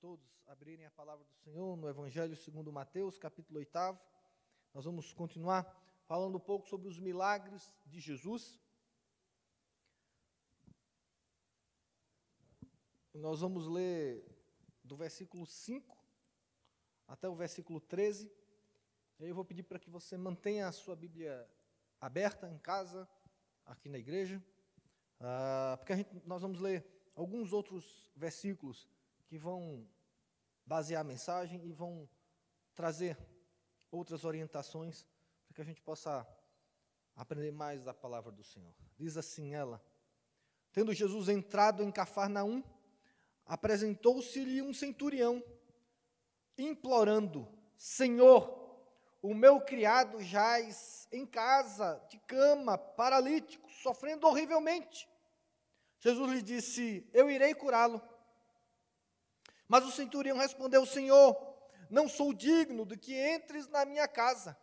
todos 0.00 0.42
abrirem 0.46 0.86
a 0.86 0.90
palavra 0.90 1.22
do 1.26 1.34
Senhor 1.34 1.76
no 1.76 1.86
Evangelho 1.86 2.34
segundo 2.34 2.72
Mateus, 2.72 3.18
capítulo 3.18 3.58
8. 3.58 3.70
Nós 4.72 4.86
vamos 4.86 5.12
continuar 5.12 5.62
falando 6.06 6.36
um 6.36 6.40
pouco 6.40 6.66
sobre 6.66 6.88
os 6.88 6.98
milagres 6.98 7.78
de 7.84 8.00
Jesus. 8.00 8.58
Nós 13.12 13.42
vamos 13.42 13.66
ler 13.66 14.24
do 14.82 14.96
versículo 14.96 15.44
5 15.44 15.94
até 17.06 17.28
o 17.28 17.34
versículo 17.34 17.78
13. 17.78 18.32
Eu 19.18 19.34
vou 19.34 19.44
pedir 19.44 19.64
para 19.64 19.78
que 19.78 19.90
você 19.90 20.16
mantenha 20.16 20.66
a 20.66 20.72
sua 20.72 20.96
Bíblia 20.96 21.46
aberta 22.00 22.48
em 22.48 22.58
casa, 22.58 23.06
aqui 23.66 23.90
na 23.90 23.98
igreja, 23.98 24.42
uh, 25.20 25.76
porque 25.76 25.94
gente, 25.94 26.26
nós 26.26 26.40
vamos 26.40 26.58
ler 26.58 26.86
alguns 27.14 27.52
outros 27.52 28.10
versículos 28.16 28.88
que 29.30 29.38
vão 29.38 29.88
basear 30.66 31.02
a 31.02 31.04
mensagem 31.04 31.64
e 31.64 31.70
vão 31.70 32.10
trazer 32.74 33.16
outras 33.88 34.24
orientações 34.24 35.06
para 35.46 35.54
que 35.54 35.60
a 35.60 35.64
gente 35.64 35.80
possa 35.80 36.26
aprender 37.14 37.52
mais 37.52 37.84
da 37.84 37.94
palavra 37.94 38.32
do 38.32 38.42
Senhor. 38.42 38.74
Diz 38.96 39.16
assim 39.16 39.54
ela: 39.54 39.80
Tendo 40.72 40.92
Jesus 40.92 41.28
entrado 41.28 41.84
em 41.84 41.92
Cafarnaum, 41.92 42.60
apresentou-se-lhe 43.46 44.60
um 44.62 44.74
centurião, 44.74 45.40
implorando: 46.58 47.46
Senhor, 47.76 48.84
o 49.22 49.32
meu 49.32 49.60
criado 49.60 50.20
jaz 50.20 51.06
em 51.12 51.24
casa, 51.24 52.04
de 52.10 52.18
cama, 52.18 52.76
paralítico, 52.76 53.70
sofrendo 53.70 54.26
horrivelmente. 54.26 55.08
Jesus 56.00 56.32
lhe 56.32 56.42
disse: 56.42 57.08
Eu 57.12 57.30
irei 57.30 57.54
curá-lo. 57.54 58.09
Mas 59.70 59.84
o 59.84 59.92
centurião 59.92 60.36
respondeu: 60.36 60.84
Senhor, 60.84 61.36
não 61.88 62.08
sou 62.08 62.34
digno 62.34 62.84
de 62.84 62.96
que 62.96 63.14
entres 63.14 63.68
na 63.68 63.84
minha 63.84 64.08
casa, 64.08 64.58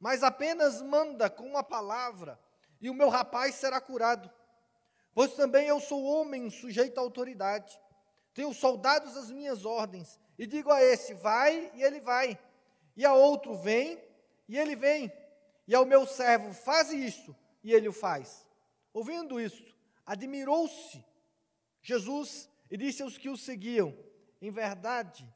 mas 0.00 0.24
apenas 0.24 0.82
manda 0.82 1.30
com 1.30 1.44
uma 1.44 1.62
palavra, 1.62 2.36
e 2.80 2.90
o 2.90 2.94
meu 2.94 3.08
rapaz 3.08 3.54
será 3.54 3.80
curado. 3.80 4.28
Pois 5.14 5.34
também 5.34 5.68
eu 5.68 5.78
sou 5.78 6.02
homem 6.02 6.50
sujeito 6.50 6.98
à 6.98 7.00
autoridade. 7.00 7.80
Tenho 8.34 8.52
soldados 8.52 9.16
às 9.16 9.30
minhas 9.30 9.64
ordens, 9.64 10.18
e 10.36 10.44
digo 10.44 10.72
a 10.72 10.82
esse: 10.82 11.14
vai, 11.14 11.70
e 11.76 11.84
ele 11.84 12.00
vai. 12.00 12.36
E 12.96 13.06
a 13.06 13.14
outro: 13.14 13.54
vem, 13.54 14.02
e 14.48 14.58
ele 14.58 14.74
vem. 14.74 15.12
E 15.68 15.74
ao 15.76 15.86
meu 15.86 16.04
servo: 16.04 16.52
faz 16.52 16.90
isto, 16.90 17.34
e 17.62 17.72
ele 17.72 17.86
o 17.86 17.92
faz. 17.92 18.44
Ouvindo 18.92 19.40
isto, 19.40 19.72
admirou-se 20.04 21.04
Jesus 21.80 22.50
e 22.68 22.76
disse 22.76 23.04
aos 23.04 23.16
que 23.16 23.28
o 23.28 23.36
seguiam: 23.36 23.96
em 24.40 24.50
verdade, 24.50 25.28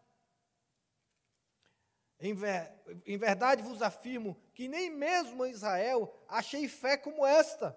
em, 2.21 2.35
ver, 2.35 2.73
em 3.05 3.17
verdade 3.17 3.63
vos 3.63 3.83
afirmo 3.83 4.41
que 4.55 4.69
nem 4.69 4.91
mesmo 4.91 5.45
em 5.45 5.51
Israel 5.51 6.13
achei 6.29 6.69
fé 6.69 6.97
como 6.97 7.27
esta. 7.27 7.77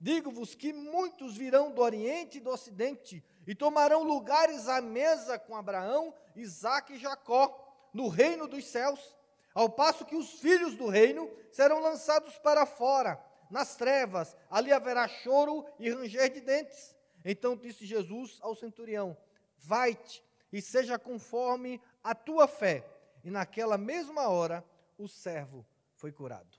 Digo-vos 0.00 0.54
que 0.54 0.72
muitos 0.72 1.36
virão 1.36 1.72
do 1.72 1.80
Oriente 1.80 2.38
e 2.38 2.40
do 2.40 2.50
Ocidente 2.50 3.24
e 3.46 3.54
tomarão 3.54 4.02
lugares 4.02 4.68
à 4.68 4.80
mesa 4.80 5.38
com 5.38 5.56
Abraão, 5.56 6.14
Isaque 6.36 6.94
e 6.94 6.98
Jacó, 6.98 7.64
no 7.92 8.08
reino 8.08 8.46
dos 8.46 8.66
céus, 8.66 9.16
ao 9.54 9.70
passo 9.70 10.04
que 10.04 10.14
os 10.14 10.32
filhos 10.40 10.76
do 10.76 10.86
reino 10.86 11.30
serão 11.50 11.80
lançados 11.80 12.38
para 12.38 12.66
fora, 12.66 13.20
nas 13.50 13.76
trevas, 13.76 14.36
ali 14.50 14.72
haverá 14.72 15.08
choro 15.08 15.64
e 15.78 15.90
ranger 15.90 16.32
de 16.32 16.40
dentes. 16.40 16.94
Então 17.24 17.56
disse 17.56 17.86
Jesus 17.86 18.38
ao 18.40 18.54
centurião: 18.54 19.16
Vai-te 19.56 20.22
e 20.52 20.60
seja 20.62 20.98
conforme 20.98 21.80
a 22.02 22.14
tua 22.14 22.48
fé. 22.48 22.88
E 23.22 23.30
naquela 23.30 23.76
mesma 23.76 24.28
hora 24.28 24.64
o 24.96 25.06
servo 25.06 25.66
foi 25.94 26.12
curado. 26.12 26.58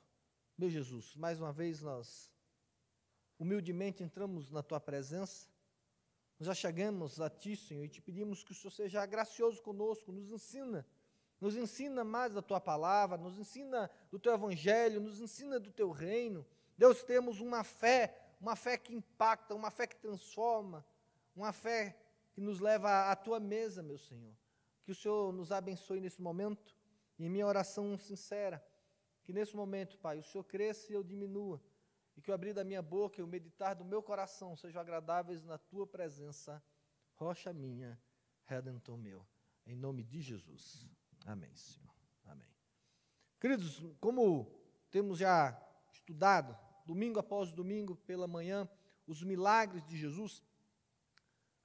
Meu 0.57 0.69
Jesus, 0.69 1.15
mais 1.15 1.39
uma 1.39 1.51
vez 1.51 1.81
nós 1.81 2.31
humildemente 3.39 4.03
entramos 4.03 4.51
na 4.51 4.61
tua 4.61 4.79
presença. 4.79 5.47
Nós 6.37 6.47
já 6.47 6.53
chegamos 6.53 7.19
a 7.19 7.29
ti, 7.29 7.55
Senhor, 7.55 7.85
e 7.85 7.89
te 7.89 8.01
pedimos 8.01 8.43
que 8.43 8.51
o 8.51 8.55
Senhor 8.55 8.71
seja 8.71 9.05
gracioso 9.05 9.61
conosco, 9.61 10.11
nos 10.11 10.31
ensina, 10.31 10.85
nos 11.39 11.55
ensina 11.55 12.03
mais 12.03 12.33
da 12.33 12.41
tua 12.41 12.59
palavra, 12.59 13.17
nos 13.17 13.37
ensina 13.37 13.89
do 14.11 14.19
teu 14.19 14.33
evangelho, 14.33 15.01
nos 15.01 15.21
ensina 15.21 15.59
do 15.59 15.71
teu 15.71 15.91
reino. 15.91 16.45
Deus, 16.77 17.03
temos 17.03 17.39
uma 17.39 17.63
fé, 17.63 18.17
uma 18.39 18.55
fé 18.55 18.77
que 18.77 18.93
impacta, 18.93 19.55
uma 19.55 19.71
fé 19.71 19.87
que 19.87 19.97
transforma, 19.97 20.85
uma 21.35 21.51
fé 21.51 21.97
que 22.39 22.45
nos 22.45 22.61
leva 22.61 23.11
à 23.11 23.15
tua 23.17 23.37
mesa, 23.37 23.83
meu 23.83 23.97
Senhor. 23.97 24.33
Que 24.85 24.93
o 24.93 24.95
Senhor 24.95 25.33
nos 25.33 25.51
abençoe 25.51 25.99
nesse 25.99 26.21
momento. 26.21 26.73
E 27.17 27.25
em 27.25 27.29
minha 27.29 27.45
oração 27.45 27.97
sincera, 27.97 28.65
que 29.25 29.33
nesse 29.33 29.53
momento, 29.53 29.99
Pai, 29.99 30.19
o 30.19 30.23
Senhor 30.23 30.45
cresça 30.45 30.89
e 30.89 30.95
eu 30.95 31.03
diminua. 31.03 31.61
E 32.15 32.21
que 32.21 32.31
o 32.31 32.33
abrir 32.33 32.53
da 32.53 32.63
minha 32.63 32.81
boca 32.81 33.19
e 33.19 33.23
o 33.25 33.27
meditar 33.27 33.75
do 33.75 33.83
meu 33.83 34.01
coração 34.01 34.55
sejam 34.55 34.79
agradáveis 34.79 35.43
na 35.43 35.57
tua 35.57 35.85
presença, 35.85 36.63
rocha 37.15 37.51
minha, 37.51 38.01
redentor 38.45 38.97
meu. 38.97 39.27
Em 39.67 39.75
nome 39.75 40.01
de 40.01 40.21
Jesus. 40.21 40.89
Amém, 41.25 41.53
Senhor. 41.53 41.93
Amém. 42.23 42.55
Queridos, 43.37 43.83
como 43.99 44.49
temos 44.89 45.19
já 45.19 45.61
estudado, 45.91 46.57
domingo 46.85 47.19
após 47.19 47.51
domingo, 47.51 47.97
pela 47.97 48.29
manhã, 48.29 48.65
os 49.05 49.23
milagres 49.23 49.85
de 49.85 49.97
Jesus, 49.97 50.41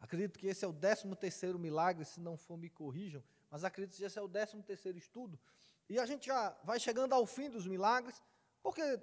Acredito 0.04 0.38
que 0.38 0.46
esse 0.46 0.62
é 0.62 0.68
o 0.68 0.72
décimo 0.72 1.16
terceiro 1.16 1.58
milagre, 1.58 2.04
se 2.04 2.20
não 2.20 2.36
for 2.36 2.58
me 2.58 2.68
corrijam, 2.68 3.24
mas 3.50 3.64
acredito 3.64 3.96
que 3.96 4.04
esse 4.04 4.18
é 4.18 4.20
o 4.20 4.28
décimo 4.28 4.62
terceiro 4.62 4.98
estudo. 4.98 5.40
E 5.88 5.98
a 5.98 6.04
gente 6.04 6.26
já 6.26 6.54
vai 6.62 6.78
chegando 6.78 7.14
ao 7.14 7.24
fim 7.24 7.48
dos 7.48 7.66
milagres, 7.66 8.22
porque 8.62 9.00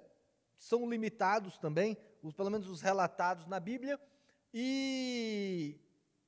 são 0.56 0.88
limitados 0.88 1.58
também, 1.58 1.98
os, 2.22 2.32
pelo 2.32 2.50
menos 2.50 2.68
os 2.68 2.80
relatados 2.80 3.48
na 3.48 3.58
Bíblia, 3.58 4.00
e, 4.54 5.76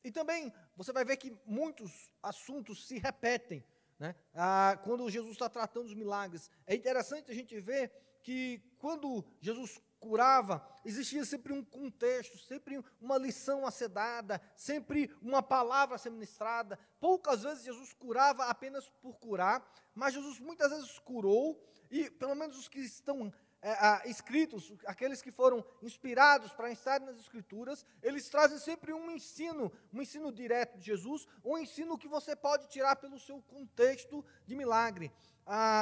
e 0.03 0.11
também 0.11 0.53
você 0.77 0.93
vai 0.93 1.05
ver 1.05 1.19
que 1.19 1.33
muitos 1.47 2.11
assuntos 2.21 2.85
se 2.89 2.99
repetem. 2.99 3.65
Né? 3.97 4.13
Ah, 4.35 4.77
quando 4.83 5.09
Jesus 5.09 5.35
está 5.35 5.49
tratando 5.49 5.87
os 5.87 5.95
milagres, 5.95 6.51
é 6.67 6.75
interessante 6.75 7.31
a 7.31 7.35
gente 7.35 7.61
ver 7.61 7.93
que 8.25 8.61
quando 8.79 9.25
Jesus 9.41 9.81
curava, 10.05 10.63
existia 10.85 11.25
sempre 11.25 11.53
um 11.53 11.65
contexto, 11.65 12.37
sempre 12.37 12.85
uma 13.01 13.17
lição 13.17 13.67
a 13.67 13.71
ser 13.71 13.89
dada, 13.89 14.39
sempre 14.55 15.11
uma 15.23 15.43
palavra 15.43 15.97
a 15.97 15.99
ser 15.99 16.11
ministrada. 16.11 16.79
Poucas 17.01 17.43
vezes 17.43 17.65
Jesus 17.65 17.95
curava 17.95 18.45
apenas 18.45 18.87
por 19.01 19.17
curar, 19.19 19.67
mas 19.95 20.13
Jesus 20.13 20.39
muitas 20.39 20.71
vezes 20.71 20.99
curou, 20.99 21.59
e 21.91 22.11
pelo 22.11 22.35
menos 22.35 22.59
os 22.59 22.69
que 22.69 22.81
estão 22.81 23.33
é, 23.65 24.11
escritos, 24.11 24.73
aqueles 24.85 25.23
que 25.23 25.31
foram 25.31 25.65
inspirados 25.83 26.53
para 26.53 26.71
estar 26.71 27.01
nas 27.01 27.19
Escrituras, 27.19 27.85
eles 28.03 28.29
trazem 28.29 28.59
sempre 28.59 28.93
um 28.93 29.11
ensino, 29.11 29.73
um 29.93 30.03
ensino 30.03 30.31
direto 30.31 30.77
de 30.77 30.85
Jesus, 30.85 31.27
um 31.43 31.57
ensino 31.57 31.97
que 31.97 32.07
você 32.07 32.37
pode 32.37 32.69
tirar 32.69 32.97
pelo 32.97 33.19
seu 33.19 33.41
contexto 33.43 34.25
de 34.47 34.55
milagre 34.55 35.11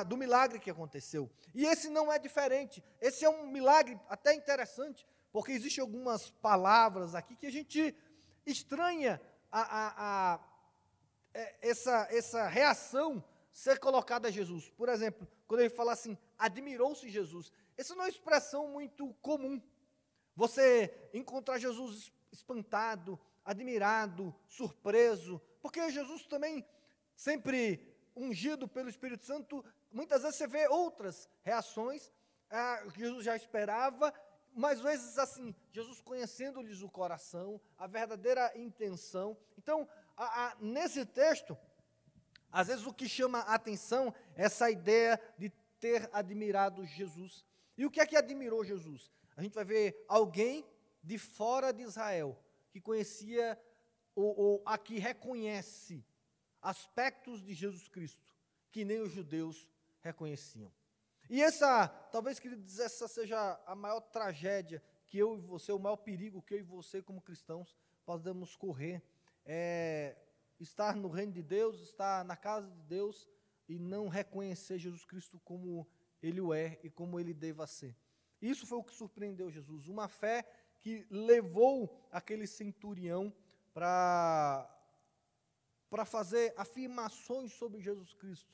do 0.08 0.16
milagre 0.16 0.58
que 0.58 0.70
aconteceu. 0.70 1.30
E 1.54 1.64
esse 1.64 1.88
não 1.88 2.12
é 2.12 2.18
diferente. 2.18 2.82
Esse 3.00 3.24
é 3.24 3.30
um 3.30 3.46
milagre 3.46 3.98
até 4.08 4.34
interessante, 4.34 5.06
porque 5.32 5.52
existem 5.52 5.82
algumas 5.82 6.30
palavras 6.30 7.14
aqui 7.14 7.36
que 7.36 7.46
a 7.46 7.52
gente 7.52 7.94
estranha 8.44 9.20
a, 9.50 9.60
a, 9.60 10.34
a, 10.34 10.40
é, 11.32 11.68
essa, 11.68 12.08
essa 12.10 12.48
reação 12.48 13.24
ser 13.52 13.78
colocada 13.78 14.28
a 14.28 14.30
Jesus. 14.30 14.70
Por 14.70 14.88
exemplo, 14.88 15.28
quando 15.46 15.60
ele 15.60 15.70
fala 15.70 15.92
assim, 15.92 16.16
admirou-se 16.38 17.08
Jesus. 17.08 17.52
Essa 17.82 17.96
não 17.96 18.02
é 18.02 18.06
uma 18.06 18.10
expressão 18.10 18.68
muito 18.68 19.12
comum. 19.14 19.60
Você 20.36 21.10
encontrar 21.12 21.58
Jesus 21.58 22.12
espantado, 22.30 23.18
admirado, 23.44 24.32
surpreso, 24.46 25.42
porque 25.60 25.90
Jesus 25.90 26.24
também 26.26 26.64
sempre 27.16 27.92
ungido 28.14 28.68
pelo 28.68 28.88
Espírito 28.88 29.24
Santo, 29.24 29.64
muitas 29.90 30.22
vezes 30.22 30.36
você 30.36 30.46
vê 30.46 30.68
outras 30.68 31.28
reações 31.42 32.08
ah, 32.48 32.84
Jesus 32.96 33.24
já 33.24 33.34
esperava, 33.34 34.14
mas 34.54 34.78
às 34.78 34.84
vezes 34.84 35.18
assim, 35.18 35.52
Jesus 35.72 36.00
conhecendo-lhes 36.00 36.82
o 36.82 36.88
coração, 36.88 37.60
a 37.76 37.88
verdadeira 37.88 38.52
intenção. 38.56 39.36
Então, 39.58 39.88
a, 40.16 40.46
a, 40.46 40.56
nesse 40.60 41.04
texto, 41.04 41.58
às 42.52 42.68
vezes 42.68 42.86
o 42.86 42.94
que 42.94 43.08
chama 43.08 43.40
a 43.40 43.54
atenção 43.54 44.14
é 44.36 44.44
essa 44.44 44.70
ideia 44.70 45.20
de 45.36 45.50
ter 45.80 46.08
admirado 46.12 46.86
Jesus. 46.86 47.44
E 47.76 47.86
o 47.86 47.90
que 47.90 48.00
é 48.00 48.06
que 48.06 48.16
admirou 48.16 48.64
Jesus? 48.64 49.10
A 49.36 49.42
gente 49.42 49.54
vai 49.54 49.64
ver 49.64 50.04
alguém 50.08 50.66
de 51.02 51.18
fora 51.18 51.72
de 51.72 51.82
Israel 51.82 52.38
que 52.70 52.80
conhecia 52.80 53.58
ou, 54.14 54.38
ou 54.38 54.62
a 54.64 54.76
que 54.78 54.98
reconhece 54.98 56.04
aspectos 56.60 57.42
de 57.42 57.54
Jesus 57.54 57.88
Cristo 57.88 58.32
que 58.70 58.84
nem 58.84 59.00
os 59.00 59.12
judeus 59.12 59.68
reconheciam. 60.00 60.72
E 61.28 61.40
essa, 61.42 61.88
talvez, 62.10 62.38
queridos, 62.38 62.78
essa 62.78 63.06
seja 63.06 63.60
a 63.66 63.74
maior 63.74 64.00
tragédia 64.00 64.82
que 65.06 65.18
eu 65.18 65.36
e 65.36 65.40
você, 65.40 65.72
o 65.72 65.78
maior 65.78 65.96
perigo 65.96 66.42
que 66.42 66.54
eu 66.54 66.58
e 66.58 66.62
você, 66.62 67.02
como 67.02 67.20
cristãos, 67.20 67.76
podemos 68.04 68.56
correr, 68.56 69.02
é 69.44 70.16
estar 70.58 70.96
no 70.96 71.08
reino 71.08 71.32
de 71.32 71.42
Deus, 71.42 71.80
estar 71.80 72.24
na 72.24 72.36
casa 72.36 72.70
de 72.70 72.82
Deus 72.82 73.28
e 73.68 73.78
não 73.78 74.08
reconhecer 74.08 74.78
Jesus 74.78 75.04
Cristo 75.04 75.40
como 75.44 75.86
ele 76.22 76.40
o 76.40 76.54
é 76.54 76.78
e 76.82 76.90
como 76.90 77.18
ele 77.18 77.34
deva 77.34 77.66
ser. 77.66 77.96
Isso 78.40 78.66
foi 78.66 78.78
o 78.78 78.84
que 78.84 78.94
surpreendeu 78.94 79.50
Jesus, 79.50 79.88
uma 79.88 80.08
fé 80.08 80.44
que 80.80 81.06
levou 81.10 82.08
aquele 82.10 82.46
centurião 82.46 83.32
para 83.72 84.68
para 85.88 86.06
fazer 86.06 86.54
afirmações 86.56 87.52
sobre 87.52 87.78
Jesus 87.78 88.14
Cristo 88.14 88.50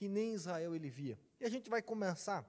que 0.00 0.08
nem 0.08 0.32
Israel 0.32 0.74
ele 0.74 0.88
via. 0.88 1.20
E 1.38 1.44
a 1.44 1.50
gente 1.50 1.68
vai 1.68 1.82
começar 1.82 2.42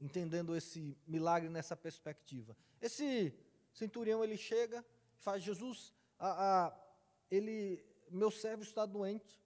entendendo 0.00 0.54
esse 0.54 0.96
milagre 1.04 1.48
nessa 1.48 1.74
perspectiva. 1.74 2.56
Esse 2.80 3.34
centurião 3.72 4.22
ele 4.22 4.36
chega, 4.36 4.86
faz 5.18 5.42
Jesus, 5.42 5.92
a, 6.16 6.66
a, 6.66 6.80
ele, 7.28 7.84
meu 8.08 8.30
servo 8.30 8.62
está 8.62 8.86
doente, 8.86 9.42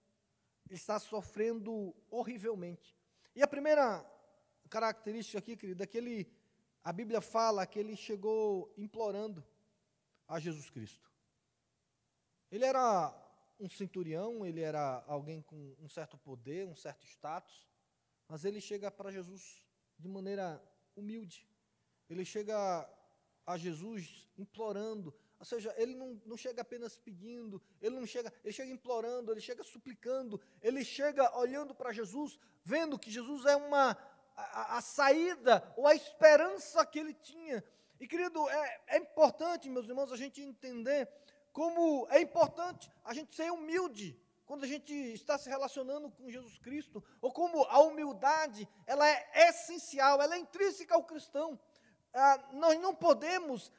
está 0.69 0.99
sofrendo 0.99 1.95
horrivelmente. 2.07 2.95
E 3.35 3.41
a 3.41 3.47
primeira 3.47 4.05
característica 4.69 5.39
aqui, 5.39 5.55
querido, 5.55 5.83
é 5.83 5.87
que 5.87 5.97
ele, 5.97 6.31
a 6.83 6.91
Bíblia 6.91 7.21
fala 7.21 7.65
que 7.65 7.79
ele 7.79 7.95
chegou 7.95 8.73
implorando 8.77 9.45
a 10.27 10.39
Jesus 10.39 10.69
Cristo. 10.69 11.09
Ele 12.51 12.65
era 12.65 13.13
um 13.59 13.69
centurião, 13.69 14.45
ele 14.45 14.61
era 14.61 15.03
alguém 15.07 15.41
com 15.41 15.75
um 15.79 15.87
certo 15.87 16.17
poder, 16.17 16.67
um 16.67 16.75
certo 16.75 17.05
status, 17.05 17.69
mas 18.27 18.43
ele 18.43 18.59
chega 18.59 18.89
para 18.89 19.11
Jesus 19.11 19.63
de 19.97 20.07
maneira 20.07 20.61
humilde. 20.95 21.47
Ele 22.09 22.25
chega 22.25 22.89
a 23.45 23.57
Jesus 23.57 24.27
implorando, 24.37 25.13
ou 25.41 25.45
seja, 25.45 25.73
ele 25.75 25.95
não, 25.95 26.21
não 26.23 26.37
chega 26.37 26.61
apenas 26.61 26.99
pedindo, 26.99 27.59
ele 27.81 27.95
não 27.95 28.05
chega, 28.05 28.31
ele 28.43 28.53
chega 28.53 28.71
implorando, 28.71 29.31
ele 29.31 29.41
chega 29.41 29.63
suplicando, 29.63 30.39
ele 30.61 30.85
chega 30.85 31.35
olhando 31.35 31.73
para 31.73 31.91
Jesus, 31.91 32.37
vendo 32.63 32.99
que 32.99 33.09
Jesus 33.09 33.43
é 33.47 33.55
uma 33.55 33.97
a, 34.37 34.77
a, 34.77 34.81
saída 34.81 35.73
ou 35.75 35.87
a 35.87 35.95
esperança 35.95 36.85
que 36.85 36.99
ele 36.99 37.15
tinha. 37.15 37.63
E 37.99 38.07
querido, 38.07 38.47
é, 38.49 38.81
é 38.89 38.97
importante, 38.97 39.67
meus 39.67 39.89
irmãos, 39.89 40.11
a 40.11 40.15
gente 40.15 40.43
entender 40.43 41.09
como 41.51 42.07
é 42.11 42.21
importante 42.21 42.91
a 43.03 43.11
gente 43.11 43.33
ser 43.33 43.51
humilde 43.51 44.15
quando 44.45 44.63
a 44.63 44.67
gente 44.67 44.93
está 44.93 45.39
se 45.39 45.49
relacionando 45.49 46.11
com 46.11 46.29
Jesus 46.29 46.59
Cristo, 46.59 47.03
ou 47.19 47.31
como 47.31 47.63
a 47.63 47.79
humildade, 47.79 48.69
ela 48.85 49.09
é 49.09 49.49
essencial, 49.49 50.21
ela 50.21 50.35
é 50.35 50.37
intrínseca 50.37 50.93
ao 50.93 51.03
cristão. 51.03 51.59
Ah, 52.13 52.49
nós 52.53 52.79
não 52.79 52.93
podemos 52.93 53.71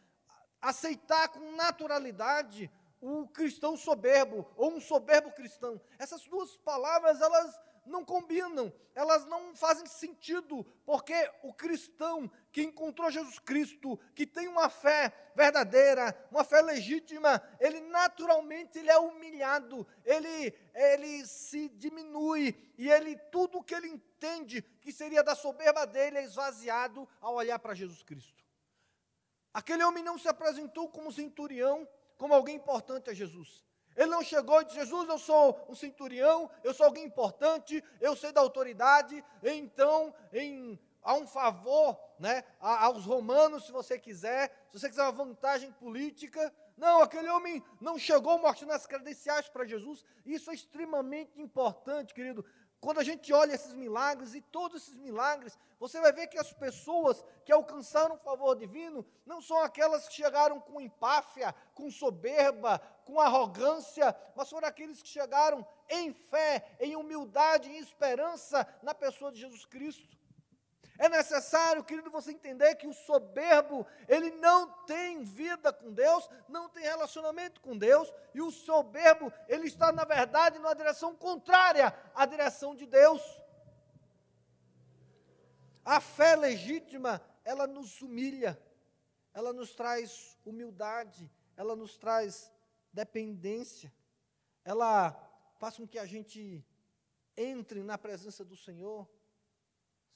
aceitar 0.63 1.29
com 1.29 1.57
naturalidade 1.57 2.71
o 3.01 3.27
cristão 3.27 3.77
soberbo 3.77 4.49
ou 4.57 4.73
um 4.73 4.81
soberbo 4.81 5.33
cristão. 5.33 5.81
Essas 5.99 6.25
duas 6.25 6.57
palavras, 6.59 7.21
elas 7.21 7.61
não 7.85 8.05
combinam, 8.05 8.73
elas 8.95 9.25
não 9.25 9.57
fazem 9.57 9.87
sentido, 9.87 10.65
porque 10.85 11.15
o 11.43 11.53
cristão 11.53 12.31
que 12.53 12.63
encontrou 12.63 13.11
Jesus 13.11 13.41
Cristo, 13.41 13.99
que 14.15 14.25
tem 14.25 14.47
uma 14.47 14.69
fé 14.69 15.13
verdadeira, 15.35 16.17
uma 16.31 16.45
fé 16.45 16.61
legítima, 16.61 17.43
ele 17.59 17.81
naturalmente 17.81 18.79
ele 18.79 18.91
é 18.91 18.99
humilhado, 18.99 19.87
ele 20.05 20.55
ele 20.75 21.27
se 21.27 21.69
diminui 21.71 22.55
e 22.79 22.89
ele 22.89 23.17
tudo 23.31 23.63
que 23.63 23.75
ele 23.75 23.89
entende 23.89 24.63
que 24.81 24.93
seria 24.93 25.23
da 25.23 25.35
soberba 25.35 25.87
dele 25.87 26.19
é 26.19 26.25
esvaziado 26.25 27.09
ao 27.21 27.35
olhar 27.35 27.59
para 27.59 27.75
Jesus 27.75 28.03
Cristo. 28.03 28.42
Aquele 29.53 29.85
homem 29.85 30.03
não 30.03 30.19
se 30.19 30.29
apresentou 30.29 30.89
como 30.89 31.13
centurião, 31.13 31.87
como 32.17 32.35
alguém 32.35 32.57
importante 32.57 33.11
a 33.11 33.15
Jesus. 33.15 33.65
Ele 33.97 34.11
não 34.11 34.23
chegou 34.23 34.61
e 34.61 34.65
disse: 34.65 34.79
Jesus, 34.79 35.09
eu 35.09 35.19
sou 35.19 35.67
um 35.69 35.75
centurião, 35.75 36.51
eu 36.65 36.73
sou 36.73 36.87
alguém 36.87 37.05
importante, 37.05 37.83
eu 38.01 38.17
sei 38.17 38.33
da 38.33 38.41
autoridade, 38.41 39.23
então, 39.43 40.15
em, 40.33 40.79
há 41.03 41.15
um 41.15 41.27
favor 41.27 41.99
né, 42.19 42.45
aos 42.61 43.05
romanos, 43.05 43.67
se 43.67 43.73
você 43.73 43.99
quiser, 43.99 44.51
se 44.71 44.79
você 44.79 44.89
quiser 44.89 45.03
uma 45.03 45.13
vantagem 45.13 45.73
política. 45.73 46.53
Não, 46.77 47.03
aquele 47.03 47.29
homem 47.29 47.63
não 47.81 47.99
chegou 47.99 48.39
mostrando 48.39 48.73
as 48.73 48.87
credenciais 48.87 49.49
para 49.49 49.67
Jesus. 49.67 50.05
Isso 50.25 50.51
é 50.51 50.55
extremamente 50.55 51.41
importante, 51.41 52.15
querido, 52.15 52.45
quando 52.83 52.99
a 52.99 53.05
gente 53.05 53.33
olha 53.33 53.55
esses 53.55 53.75
milagres 53.75 54.35
e 54.35 54.41
todos 54.41 54.83
esses 54.83 54.97
milagres, 54.99 55.57
você 55.79 56.01
vai 56.01 56.13
ver 56.13 56.27
que 56.27 56.37
as 56.37 56.53
pessoas 56.53 57.25
que 57.45 57.53
alcançaram 57.53 58.17
o 58.17 58.19
favor 58.19 58.57
divino 58.57 59.07
não 59.25 59.41
são 59.41 59.59
aquelas 59.63 60.09
que 60.09 60.15
chegaram 60.15 60.59
com 60.61 60.81
empáfia, 60.81 61.55
com 61.77 61.89
soberba, 61.93 62.81
com 63.05 63.21
arrogância, 63.21 64.13
mas 64.35 64.51
foram 64.51 64.67
aqueles 64.67 65.01
que 65.01 65.09
chegaram 65.09 65.65
em 65.89 66.13
fé, 66.13 66.77
em 66.81 66.97
humildade, 66.97 67.71
em 67.71 67.79
esperança 67.79 68.67
na 68.83 68.93
pessoa 68.93 69.31
de 69.31 69.39
Jesus 69.39 69.65
Cristo. 69.65 70.19
É 70.99 71.09
necessário, 71.09 71.83
querido, 71.83 72.11
você 72.11 72.33
entender 72.33 72.75
que 72.77 72.87
o 72.87 72.93
soberbo, 72.93 73.87
ele 74.07 74.31
não 74.33 74.71
tem 74.85 75.25
vida 75.25 75.73
com 75.73 75.93
Deus, 75.93 76.29
não 76.49 76.69
tem 76.69 76.83
relacionamento 76.83 77.61
com 77.61 77.77
Deus, 77.77 78.13
e 78.35 78.41
o 78.41 78.51
soberbo, 78.51 79.33
ele 79.49 79.67
está, 79.67 79.91
na 79.91 80.05
verdade, 80.05 80.59
numa 80.59 80.75
direção 80.75 81.17
contrária 81.17 81.95
à 82.15 82.27
direção 82.27 82.75
de 82.75 82.87
Deus. 82.87 83.23
A 85.85 86.01
fé 86.01 86.37
legítima, 86.37 87.21
ela 87.45 87.67
nos 87.67 88.01
humilha, 88.03 88.61
ela 89.35 89.53
nos 89.53 89.75
traz 89.75 90.39
humildade, 90.45 91.31
ela 91.57 91.75
nos 91.75 91.97
traz 91.97 92.53
dependência, 92.93 93.93
ela 94.65 95.13
faz 95.59 95.77
com 95.77 95.89
que 95.89 95.99
a 95.99 96.07
gente 96.07 96.65
entre 97.37 97.83
na 97.83 97.97
presença 97.97 98.45
do 98.45 98.57
Senhor 98.57 99.09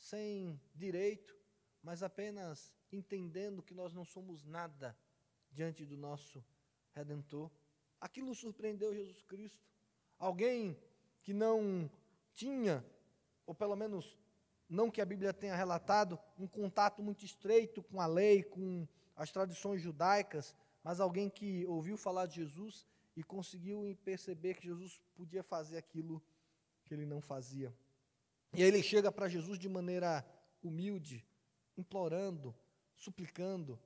sem 0.07 0.61
direito, 0.73 1.37
mas 1.83 2.01
apenas 2.01 2.73
entendendo 2.93 3.63
que 3.63 3.75
nós 3.75 3.93
não 3.93 4.05
somos 4.05 4.45
nada 4.45 4.97
diante 5.51 5.85
do 5.85 5.97
nosso 5.97 6.45
Redentor. 6.93 7.51
Aquilo 8.01 8.33
surpreendeu 8.35 8.95
Jesus 8.95 9.21
Cristo. 9.23 9.69
Alguém 10.17 10.79
que 11.23 11.33
não 11.33 11.91
tinha, 12.33 12.85
ou 13.45 13.55
pelo 13.55 13.75
menos 13.75 14.17
não 14.69 14.91
que 14.93 15.01
a 15.01 15.05
Bíblia 15.05 15.35
tenha 15.35 15.57
relatado, 15.57 16.19
um 16.39 16.47
contato 16.47 17.03
muito 17.03 17.25
estreito 17.25 17.83
com 17.83 18.01
a 18.01 18.07
lei, 18.07 18.45
com 18.45 18.87
as 19.17 19.33
tradições 19.33 19.83
judaicas, 19.83 20.55
mas 20.85 21.01
alguém 21.01 21.29
que 21.29 21.67
ouviu 21.67 21.97
falar 21.97 22.27
de 22.27 22.37
Jesus 22.37 22.87
e 23.17 23.25
conseguiu 23.25 23.99
perceber 24.05 24.55
que 24.55 24.69
Jesus 24.69 25.01
podia 25.17 25.43
fazer 25.43 25.79
aquilo 25.79 26.23
que 26.85 26.95
ele 26.95 27.07
não 27.07 27.21
fazia. 27.21 27.75
E 28.53 28.63
aí 28.63 28.69
ele 28.69 28.83
chega 28.83 29.13
para 29.13 29.29
Jesus 29.29 29.59
de 29.59 29.69
maneira 29.69 30.25
humilde, 30.63 31.25
implorando, 31.77 32.55
suplicando, 32.95 33.79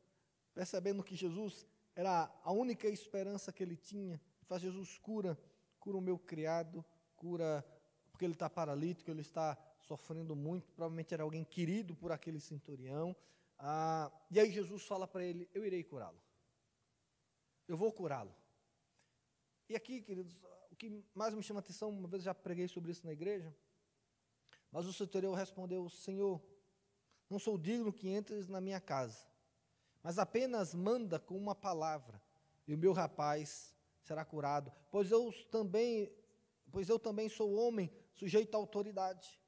percebendo 0.55 1.03
que 1.03 1.17
Jesus 1.17 1.67
era 1.95 2.31
a 2.45 2.53
única 2.53 2.89
esperança 2.89 3.53
que 3.53 3.63
ele 3.63 3.77
tinha. 3.77 4.21
Faz 4.45 4.63
Jesus 4.63 4.99
cura, 4.99 5.39
cura 5.79 5.97
o 5.97 6.01
meu 6.01 6.19
criado, 6.19 6.85
cura 7.17 7.65
porque 8.11 8.25
ele 8.25 8.35
está 8.35 8.51
paralítico, 8.51 9.11
ele 9.11 9.23
está 9.23 9.57
sofrendo 9.81 10.37
muito, 10.37 10.71
provavelmente 10.73 11.15
era 11.15 11.23
alguém 11.23 11.43
querido 11.43 11.95
por 11.95 12.13
aquele 12.13 12.39
centurião. 12.39 13.17
Ah, 13.59 14.13
e 14.31 14.39
aí 14.39 14.51
Jesus 14.51 14.85
fala 14.85 15.07
para 15.07 15.25
ele: 15.25 15.49
Eu 15.55 15.65
irei 15.65 15.83
curá-lo. 15.83 16.21
Eu 17.67 17.77
vou 17.77 17.91
curá-lo. 17.93 18.35
E 19.69 19.77
aqui, 19.77 20.03
queridos, 20.03 20.45
o 20.71 20.77
que 20.77 21.05
mais 21.15 21.33
me 21.35 21.43
chama 21.43 21.61
a 21.61 21.63
atenção, 21.63 21.89
uma 21.91 22.09
vez 22.09 22.23
já 22.23 22.35
preguei 22.35 22.69
sobre 22.69 22.91
isso 22.91 23.07
na 23.07 23.13
igreja, 23.13 23.55
mas 24.71 24.87
o 24.87 24.93
centurião 24.93 25.35
respondeu: 25.35 25.89
Senhor, 25.89 26.41
não 27.29 27.39
sou 27.39 27.57
digno 27.57 27.93
que 27.93 28.09
entres 28.09 28.49
na 28.49 28.61
minha 28.61 28.81
casa, 28.81 29.25
mas 30.03 30.19
apenas 30.19 30.75
manda 30.75 31.19
com 31.19 31.37
uma 31.37 31.55
palavra, 31.55 32.21
e 32.67 32.75
o 32.75 32.79
meu 32.79 32.93
rapaz 32.93 33.75
será 34.03 34.25
curado, 34.25 34.73
pois 34.91 35.11
eu 35.11 35.33
também, 35.51 36.13
pois 36.71 36.89
eu 36.89 36.99
também 36.99 37.29
sou 37.29 37.55
homem 37.55 37.93
sujeito 38.13 38.55
à 38.55 38.59
autoridade. 38.59 39.39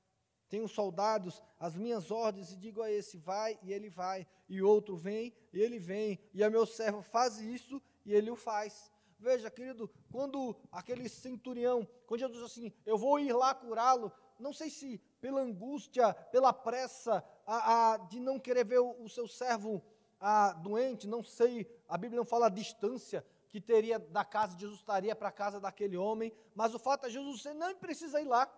Tenho 0.49 0.69
soldados, 0.69 1.43
as 1.59 1.79
minhas 1.79 2.11
ordens, 2.11 2.53
e 2.53 2.57
digo 2.57 2.83
a 2.83 2.91
esse, 2.91 3.17
vai, 3.17 3.59
e 3.63 3.73
ele 3.73 3.89
vai, 3.89 4.27
e 4.47 4.61
outro 4.61 4.99
vem, 4.99 5.35
e 5.51 5.59
ele 5.59 5.79
vem, 5.79 6.21
e 6.35 6.45
a 6.45 6.51
meu 6.51 6.67
servo 6.67 7.01
faz 7.01 7.39
isso, 7.41 7.81
e 8.05 8.13
ele 8.13 8.31
o 8.31 8.37
faz. 8.37 8.93
Veja, 9.19 9.51
querido, 9.51 9.89
quando 10.11 10.55
aquele 10.71 11.09
centurião, 11.09 11.89
quando 12.07 12.21
Jesus 12.21 12.39
disse 12.39 12.61
assim, 12.61 12.73
eu 12.85 12.99
vou 12.99 13.19
ir 13.19 13.33
lá 13.33 13.55
curá-lo, 13.55 14.13
não 14.43 14.53
sei 14.53 14.69
se 14.69 14.99
pela 15.21 15.41
angústia, 15.41 16.13
pela 16.31 16.53
pressa 16.53 17.25
a, 17.47 17.93
a, 17.93 17.97
de 17.97 18.21
não 18.21 18.39
querer 18.39 18.65
ver 18.65 18.81
o, 18.81 19.03
o 19.03 19.09
seu 19.09 19.27
servo 19.27 19.83
a, 20.21 20.53
doente, 20.53 21.07
não 21.07 21.23
sei, 21.23 21.67
a 21.89 21.97
Bíblia 21.97 22.19
não 22.19 22.25
fala 22.25 22.47
a 22.47 22.51
distância 22.51 23.25
que 23.49 23.61
teria 23.61 23.99
da 23.99 24.25
casa 24.25 24.55
de 24.55 24.63
Jesus, 24.63 24.81
estaria 24.81 25.15
para 25.15 25.29
a 25.29 25.33
casa 25.33 25.61
daquele 25.61 25.97
homem, 25.97 26.33
mas 26.55 26.75
o 26.75 26.79
fato 26.79 27.07
é, 27.07 27.11
Jesus, 27.11 27.43
você 27.43 27.53
nem 27.53 27.75
precisa 27.75 28.21
ir 28.21 28.25
lá, 28.25 28.51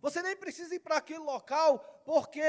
você 0.00 0.22
nem 0.22 0.36
precisa 0.36 0.74
ir 0.74 0.80
para 0.80 0.96
aquele 0.96 1.18
local, 1.18 2.02
porque 2.04 2.42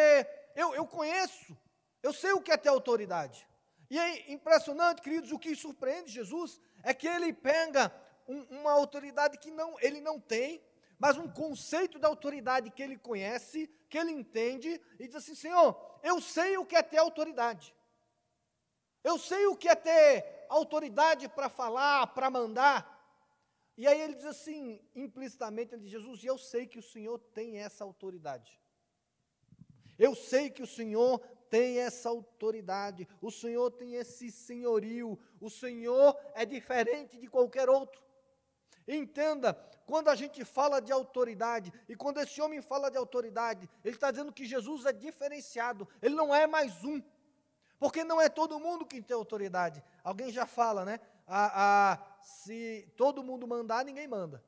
eu, 0.55 0.73
eu 0.75 0.85
conheço, 0.85 1.57
eu 2.01 2.13
sei 2.13 2.31
o 2.31 2.41
que 2.41 2.51
é 2.51 2.57
ter 2.57 2.69
autoridade. 2.69 3.47
E 3.89 3.99
é 3.99 4.31
impressionante, 4.31 5.01
queridos, 5.01 5.31
o 5.31 5.39
que 5.39 5.55
surpreende 5.55 6.11
Jesus 6.11 6.59
é 6.83 6.93
que 6.93 7.07
ele 7.07 7.33
pega 7.33 7.93
um, 8.27 8.59
uma 8.59 8.71
autoridade 8.71 9.37
que 9.37 9.51
não, 9.51 9.75
ele 9.79 9.99
não 9.99 10.19
tem, 10.19 10.63
mas 11.03 11.17
um 11.17 11.27
conceito 11.27 11.99
da 11.99 12.07
autoridade 12.07 12.71
que 12.71 12.81
ele 12.81 12.97
conhece, 12.97 13.69
que 13.89 13.97
ele 13.97 14.13
entende, 14.13 14.79
e 14.97 15.05
diz 15.05 15.17
assim: 15.17 15.35
Senhor, 15.35 15.99
eu 16.01 16.21
sei 16.21 16.57
o 16.57 16.65
que 16.65 16.77
é 16.77 16.81
ter 16.81 16.97
autoridade. 16.97 17.75
Eu 19.03 19.19
sei 19.19 19.45
o 19.47 19.57
que 19.57 19.67
é 19.67 19.75
ter 19.75 20.45
autoridade 20.47 21.27
para 21.27 21.49
falar, 21.49 22.07
para 22.07 22.29
mandar. 22.29 22.77
E 23.75 23.85
aí 23.85 23.99
ele 23.99 24.15
diz 24.15 24.23
assim, 24.23 24.79
implicitamente, 24.95 25.73
ele 25.73 25.81
diz: 25.81 25.91
Jesus, 25.91 26.23
eu 26.23 26.37
sei 26.37 26.65
que 26.65 26.79
o 26.79 26.81
Senhor 26.93 27.19
tem 27.19 27.59
essa 27.59 27.83
autoridade. 27.83 28.57
Eu 29.99 30.15
sei 30.15 30.49
que 30.49 30.63
o 30.63 30.67
Senhor 30.67 31.19
tem 31.49 31.79
essa 31.79 32.07
autoridade, 32.07 33.05
o 33.21 33.29
Senhor 33.29 33.69
tem 33.71 33.95
esse 33.95 34.31
senhorio, 34.31 35.19
o 35.41 35.49
Senhor 35.49 36.17
é 36.33 36.45
diferente 36.45 37.19
de 37.19 37.27
qualquer 37.27 37.69
outro. 37.69 38.01
Entenda, 38.87 39.53
quando 39.85 40.09
a 40.09 40.15
gente 40.15 40.43
fala 40.43 40.81
de 40.81 40.91
autoridade, 40.91 41.71
e 41.87 41.95
quando 41.95 42.19
esse 42.19 42.41
homem 42.41 42.61
fala 42.61 42.89
de 42.89 42.97
autoridade, 42.97 43.69
ele 43.83 43.95
está 43.95 44.11
dizendo 44.11 44.31
que 44.31 44.45
Jesus 44.45 44.85
é 44.85 44.93
diferenciado, 44.93 45.87
ele 46.01 46.15
não 46.15 46.33
é 46.33 46.47
mais 46.47 46.83
um, 46.83 47.01
porque 47.79 48.03
não 48.03 48.21
é 48.21 48.29
todo 48.29 48.59
mundo 48.59 48.85
que 48.85 49.01
tem 49.01 49.15
autoridade. 49.15 49.83
Alguém 50.03 50.31
já 50.31 50.45
fala, 50.45 50.85
né? 50.85 50.99
Ah, 51.27 51.91
ah, 51.91 52.17
se 52.21 52.89
todo 52.95 53.23
mundo 53.23 53.47
mandar, 53.47 53.83
ninguém 53.83 54.07
manda. 54.07 54.43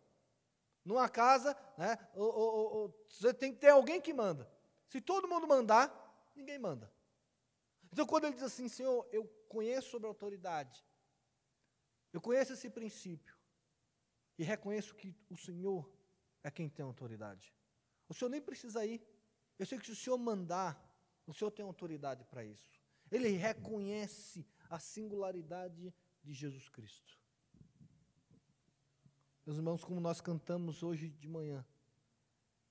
Numa 0.83 1.09
casa, 1.09 1.57
né, 1.77 1.97
você 3.09 3.33
tem 3.33 3.51
que 3.51 3.59
ter 3.59 3.69
alguém 3.69 3.99
que 3.99 4.13
manda. 4.13 4.47
Se 4.87 5.01
todo 5.01 5.27
mundo 5.27 5.47
mandar, 5.47 5.91
ninguém 6.35 6.59
manda. 6.59 6.91
Então, 7.91 8.05
quando 8.05 8.25
ele 8.25 8.35
diz 8.35 8.43
assim, 8.43 8.67
Senhor, 8.67 9.07
eu 9.11 9.25
conheço 9.49 9.89
sobre 9.89 10.07
a 10.07 10.11
autoridade, 10.11 10.85
eu 12.13 12.21
conheço 12.21 12.53
esse 12.53 12.69
princípio, 12.69 13.34
e 14.37 14.43
reconheço 14.43 14.95
que 14.95 15.15
o 15.29 15.37
Senhor 15.37 15.89
é 16.43 16.51
quem 16.51 16.69
tem 16.69 16.85
autoridade. 16.85 17.53
O 18.07 18.13
Senhor 18.13 18.29
nem 18.29 18.41
precisa 18.41 18.85
ir. 18.85 19.01
Eu 19.57 19.65
sei 19.65 19.79
que 19.79 19.85
se 19.85 19.91
o 19.91 19.95
Senhor 19.95 20.17
mandar, 20.17 20.79
o 21.25 21.33
Senhor 21.33 21.51
tem 21.51 21.65
autoridade 21.65 22.23
para 22.25 22.43
isso. 22.43 22.79
Ele 23.11 23.29
reconhece 23.29 24.45
a 24.69 24.79
singularidade 24.79 25.93
de 26.23 26.33
Jesus 26.33 26.69
Cristo. 26.69 27.19
Meus 29.45 29.57
irmãos, 29.57 29.83
como 29.83 29.99
nós 29.99 30.19
cantamos 30.19 30.81
hoje 30.81 31.09
de 31.09 31.27
manhã, 31.27 31.65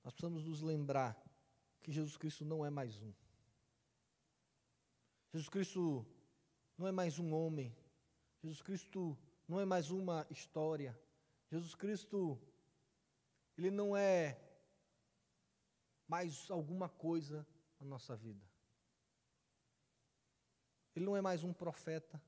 nós 0.03 0.13
precisamos 0.13 0.43
nos 0.43 0.61
lembrar 0.61 1.17
que 1.81 1.91
Jesus 1.91 2.17
Cristo 2.17 2.43
não 2.43 2.65
é 2.65 2.69
mais 2.69 3.01
um. 3.01 3.13
Jesus 5.31 5.49
Cristo 5.49 6.05
não 6.77 6.87
é 6.87 6.91
mais 6.91 7.17
um 7.17 7.33
homem. 7.33 7.75
Jesus 8.43 8.61
Cristo 8.61 9.17
não 9.47 9.59
é 9.59 9.65
mais 9.65 9.89
uma 9.89 10.27
história. 10.29 10.99
Jesus 11.51 11.75
Cristo, 11.75 12.39
ele 13.57 13.71
não 13.71 13.95
é 13.95 14.39
mais 16.07 16.49
alguma 16.49 16.89
coisa 16.89 17.45
na 17.79 17.85
nossa 17.85 18.15
vida. 18.15 18.43
Ele 20.95 21.05
não 21.05 21.15
é 21.15 21.21
mais 21.21 21.43
um 21.43 21.53
profeta. 21.53 22.21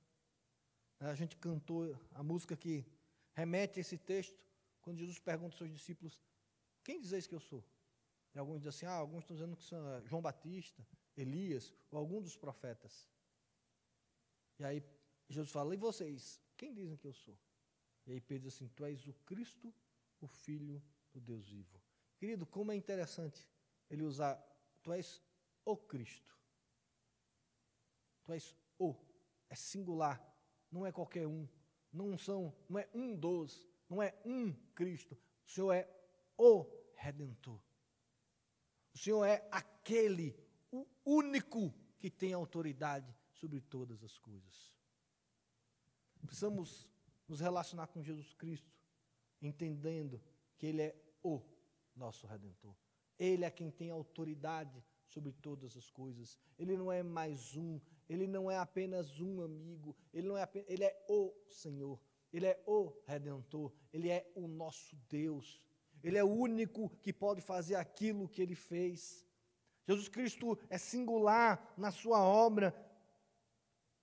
A 1.00 1.16
gente 1.16 1.36
cantou 1.38 1.96
a 2.14 2.24
música 2.24 2.56
que 2.56 2.86
remete 3.34 3.80
a 3.80 3.82
esse 3.82 3.98
texto, 3.98 4.44
quando 4.82 4.98
Jesus 4.98 5.20
pergunta 5.20 5.54
aos 5.54 5.58
seus 5.58 5.72
discípulos: 5.72 6.20
Quem 6.84 7.00
dizeis 7.00 7.28
que 7.28 7.36
eu 7.36 7.40
sou? 7.40 7.64
E 8.34 8.40
alguns 8.40 8.58
dizem 8.58 8.70
assim: 8.70 8.86
Ah, 8.86 8.94
alguns 8.94 9.24
estão 9.24 9.36
dizendo 9.36 9.56
que 9.56 9.64
são 9.64 9.96
é 9.96 10.06
João 10.06 10.22
Batista, 10.22 10.86
Elias, 11.16 11.74
ou 11.92 12.00
algum 12.00 12.22
dos 12.22 12.36
profetas. 12.36 13.10
E 14.60 14.64
aí 14.64 14.84
Jesus 15.30 15.52
fala: 15.52 15.74
E 15.74 15.78
vocês? 15.78 16.42
Quem 16.58 16.74
dizem 16.74 16.98
que 16.98 17.08
eu 17.08 17.14
sou? 17.14 17.38
E 18.08 18.14
aí 18.14 18.22
Pedro 18.22 18.44
diz 18.44 18.56
assim: 18.56 18.70
Tu 18.70 18.86
és 18.86 19.06
o 19.08 19.14
Cristo, 19.26 19.74
o 20.22 20.28
Filho 20.28 20.82
do 21.14 21.20
Deus 21.20 21.50
vivo. 21.50 21.80
Querido, 22.18 22.46
como 22.46 22.72
é 22.72 22.76
interessante 22.76 23.48
ele 23.90 24.04
usar: 24.04 24.36
Tu 24.82 24.94
és 24.94 25.22
o 25.66 25.76
Cristo. 25.76 26.36
Tu 28.24 28.32
és 28.32 28.56
o. 28.80 28.96
É 29.50 29.56
singular. 29.56 30.24
Não 30.72 30.86
é 30.86 30.92
qualquer 30.92 31.28
um. 31.28 31.48
Não 31.92 32.18
são, 32.18 32.56
não 32.70 32.80
é 32.80 32.90
um 32.94 33.16
dos, 33.16 33.68
não 33.90 34.02
é 34.02 34.18
um 34.26 34.54
Cristo. 34.74 35.18
O 35.46 35.50
Senhor 35.50 35.74
é 35.74 35.90
o 36.38 36.66
Redentor. 36.96 37.60
O 38.94 38.98
Senhor 38.98 39.26
é 39.26 39.48
aquele, 39.52 40.36
o 40.72 40.86
único 41.06 41.74
que 41.98 42.10
tem 42.10 42.34
autoridade 42.34 43.16
sobre 43.32 43.62
todas 43.62 44.04
as 44.04 44.18
coisas. 44.18 44.76
Precisamos 46.26 46.90
nos 47.28 47.40
relacionar 47.40 47.88
com 47.88 48.04
Jesus 48.04 48.34
Cristo, 48.34 48.72
entendendo 49.42 50.22
que 50.58 50.68
Ele 50.68 50.82
é 50.82 50.96
o 51.24 51.42
nosso 51.96 52.28
Redentor. 52.28 52.76
Ele 53.18 53.46
é 53.46 53.52
quem 53.52 53.72
tem 53.72 53.90
autoridade 53.90 54.84
sobre 55.08 55.32
todas 55.32 55.76
as 55.76 55.90
coisas. 55.90 56.38
Ele 56.58 56.78
não 56.78 56.92
é 56.92 57.02
mais 57.02 57.56
um, 57.56 57.80
ele 58.08 58.28
não 58.28 58.50
é 58.50 58.58
apenas 58.58 59.20
um 59.20 59.42
amigo, 59.42 59.96
ele 60.14 60.28
não 60.28 60.38
é 60.38 60.44
apenas, 60.44 60.70
ele 60.70 60.84
é 60.84 61.06
o 61.10 61.34
Senhor, 61.48 62.00
ele 62.32 62.46
é 62.46 62.62
o 62.68 62.94
redentor, 63.06 63.74
ele 63.92 64.10
é 64.10 64.32
o 64.36 64.48
nosso 64.48 64.96
Deus. 65.10 65.66
Ele 66.04 66.18
é 66.18 66.24
o 66.24 66.30
único 66.30 66.90
que 67.02 67.12
pode 67.12 67.42
fazer 67.42 67.76
aquilo 67.76 68.30
que 68.30 68.42
ele 68.42 68.56
fez. 68.56 69.26
Jesus 69.86 70.08
Cristo 70.08 70.58
é 70.70 70.78
singular 70.78 71.74
na 71.78 71.92
sua 71.92 72.20
obra. 72.20 72.76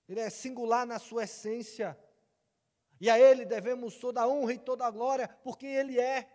Ele 0.08 0.20
é 0.20 0.28
singular 0.28 0.86
na 0.86 0.98
sua 0.98 1.24
essência. 1.24 1.96
E 3.00 3.10
a 3.10 3.18
Ele 3.18 3.44
devemos 3.44 3.96
toda 3.96 4.22
a 4.22 4.28
honra 4.28 4.54
e 4.54 4.58
toda 4.58 4.86
a 4.86 4.90
glória, 4.90 5.28
porque 5.42 5.66
Ele 5.66 5.98
é. 5.98 6.30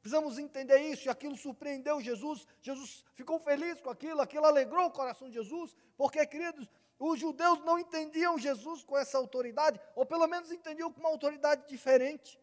Precisamos 0.00 0.38
entender 0.38 0.78
isso, 0.80 1.08
e 1.08 1.10
aquilo 1.10 1.36
surpreendeu 1.36 2.00
Jesus. 2.00 2.46
Jesus 2.60 3.04
ficou 3.14 3.38
feliz 3.38 3.80
com 3.80 3.88
aquilo, 3.88 4.20
aquilo 4.20 4.44
alegrou 4.44 4.86
o 4.86 4.90
coração 4.90 5.28
de 5.28 5.34
Jesus, 5.34 5.74
porque, 5.96 6.26
queridos, 6.26 6.68
os 6.98 7.18
judeus 7.18 7.58
não 7.60 7.78
entendiam 7.78 8.38
Jesus 8.38 8.84
com 8.84 8.96
essa 8.96 9.18
autoridade, 9.18 9.80
ou 9.94 10.04
pelo 10.04 10.26
menos 10.26 10.52
entendiam 10.52 10.92
com 10.92 11.00
uma 11.00 11.08
autoridade 11.08 11.66
diferente. 11.68 12.38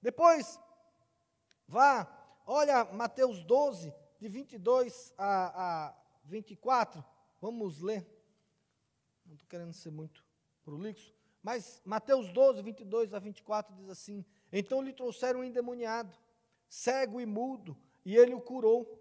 Depois, 0.00 0.58
vá, 1.68 2.06
olha 2.46 2.84
Mateus 2.84 3.44
12, 3.44 3.94
de 4.18 4.28
22 4.28 5.12
a, 5.18 5.88
a 5.88 5.94
24, 6.24 7.04
vamos 7.40 7.80
ler. 7.80 8.06
Não 9.26 9.34
estou 9.34 9.48
querendo 9.48 9.72
ser 9.72 9.90
muito 9.90 10.24
prolixo. 10.64 11.14
Mas 11.42 11.82
Mateus 11.84 12.32
12, 12.32 12.62
22 12.62 13.12
a 13.12 13.18
24 13.18 13.74
diz 13.74 13.88
assim: 13.88 14.24
Então 14.52 14.80
lhe 14.80 14.92
trouxeram 14.92 15.40
um 15.40 15.44
endemoniado, 15.44 16.16
cego 16.68 17.20
e 17.20 17.26
mudo, 17.26 17.76
e 18.04 18.16
ele 18.16 18.34
o 18.34 18.40
curou, 18.40 18.98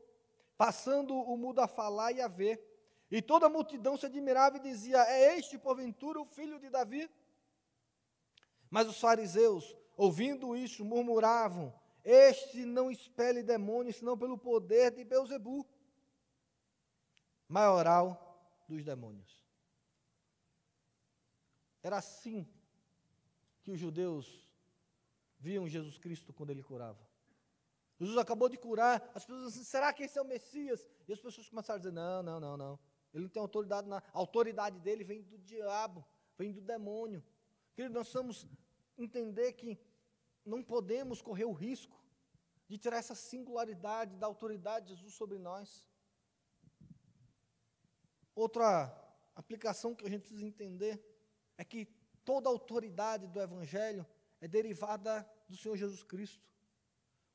passando 0.58 1.16
o 1.16 1.38
mudo 1.38 1.60
a 1.62 1.68
falar 1.68 2.12
e 2.12 2.22
a 2.22 2.28
ver. 2.28 2.68
E 3.12 3.22
toda 3.22 3.46
a 3.46 3.50
multidão 3.50 3.96
se 3.96 4.08
admirava 4.08 4.58
e 4.58 4.62
dizia: 4.62 5.04
É 5.04 5.38
este, 5.38 5.58
porventura, 5.58 6.20
o 6.20 6.26
filho 6.26 6.60
de 6.60 6.70
Davi? 6.70 7.10
Mas 8.70 8.88
os 8.88 9.00
fariseus, 9.00 9.76
ouvindo 9.96 10.56
isso, 10.56 10.84
murmuravam: 10.84 11.72
Este 12.04 12.66
não 12.66 12.90
expele 12.90 13.44
demônios, 13.44 13.98
senão 13.98 14.18
pelo 14.18 14.38
poder 14.38 14.92
de 14.92 15.04
Beuzebu, 15.04 15.68
maioral 17.48 18.64
dos 18.68 18.84
demônios. 18.84 19.41
Era 21.84 21.98
assim 21.98 22.48
que 23.64 23.72
os 23.72 23.80
judeus 23.80 24.48
viam 25.40 25.68
Jesus 25.68 25.98
Cristo 25.98 26.34
quando 26.34 26.52
ele 26.52 26.64
curava. 26.64 27.00
Jesus 28.00 28.18
acabou 28.18 28.50
de 28.50 28.58
curar, 28.58 29.12
as 29.14 29.26
pessoas 29.26 29.48
assim, 29.48 29.64
será 29.64 29.94
que 29.94 30.04
esse 30.04 30.18
é 30.18 30.22
o 30.22 30.26
Messias? 30.26 30.88
E 31.08 31.14
as 31.14 31.20
pessoas 31.20 31.48
começaram 31.48 31.76
a 31.76 31.80
dizer, 31.80 31.94
não, 31.94 32.24
não, 32.24 32.40
não, 32.40 32.58
não. 32.58 32.80
Ele 33.14 33.24
não 33.24 33.30
tem 33.30 33.42
autoridade, 33.42 33.88
na, 33.88 33.98
a 33.98 34.18
autoridade 34.18 34.80
dele 34.80 35.04
vem 35.04 35.22
do 35.22 35.38
diabo, 35.38 36.04
vem 36.38 36.52
do 36.52 36.62
demônio. 36.62 37.24
Querido, 37.76 37.94
nós 37.94 38.08
precisamos 38.08 38.48
entender 38.98 39.54
que 39.54 39.78
não 40.46 40.64
podemos 40.64 41.22
correr 41.22 41.46
o 41.46 41.52
risco 41.52 42.00
de 42.68 42.78
tirar 42.78 42.98
essa 42.98 43.14
singularidade 43.14 44.16
da 44.16 44.26
autoridade 44.26 44.88
de 44.88 44.96
Jesus 44.96 45.14
sobre 45.14 45.38
nós. 45.38 45.88
Outra 48.34 48.98
aplicação 49.36 49.94
que 49.94 50.06
a 50.06 50.10
gente 50.10 50.22
precisa 50.22 50.46
entender 50.46 51.11
é 51.62 51.64
que 51.64 51.88
toda 52.26 52.50
a 52.50 52.52
autoridade 52.52 53.28
do 53.28 53.40
Evangelho 53.40 54.04
é 54.42 54.48
derivada 54.48 55.30
do 55.48 55.56
Senhor 55.56 55.78
Jesus 55.78 56.02
Cristo. 56.02 56.50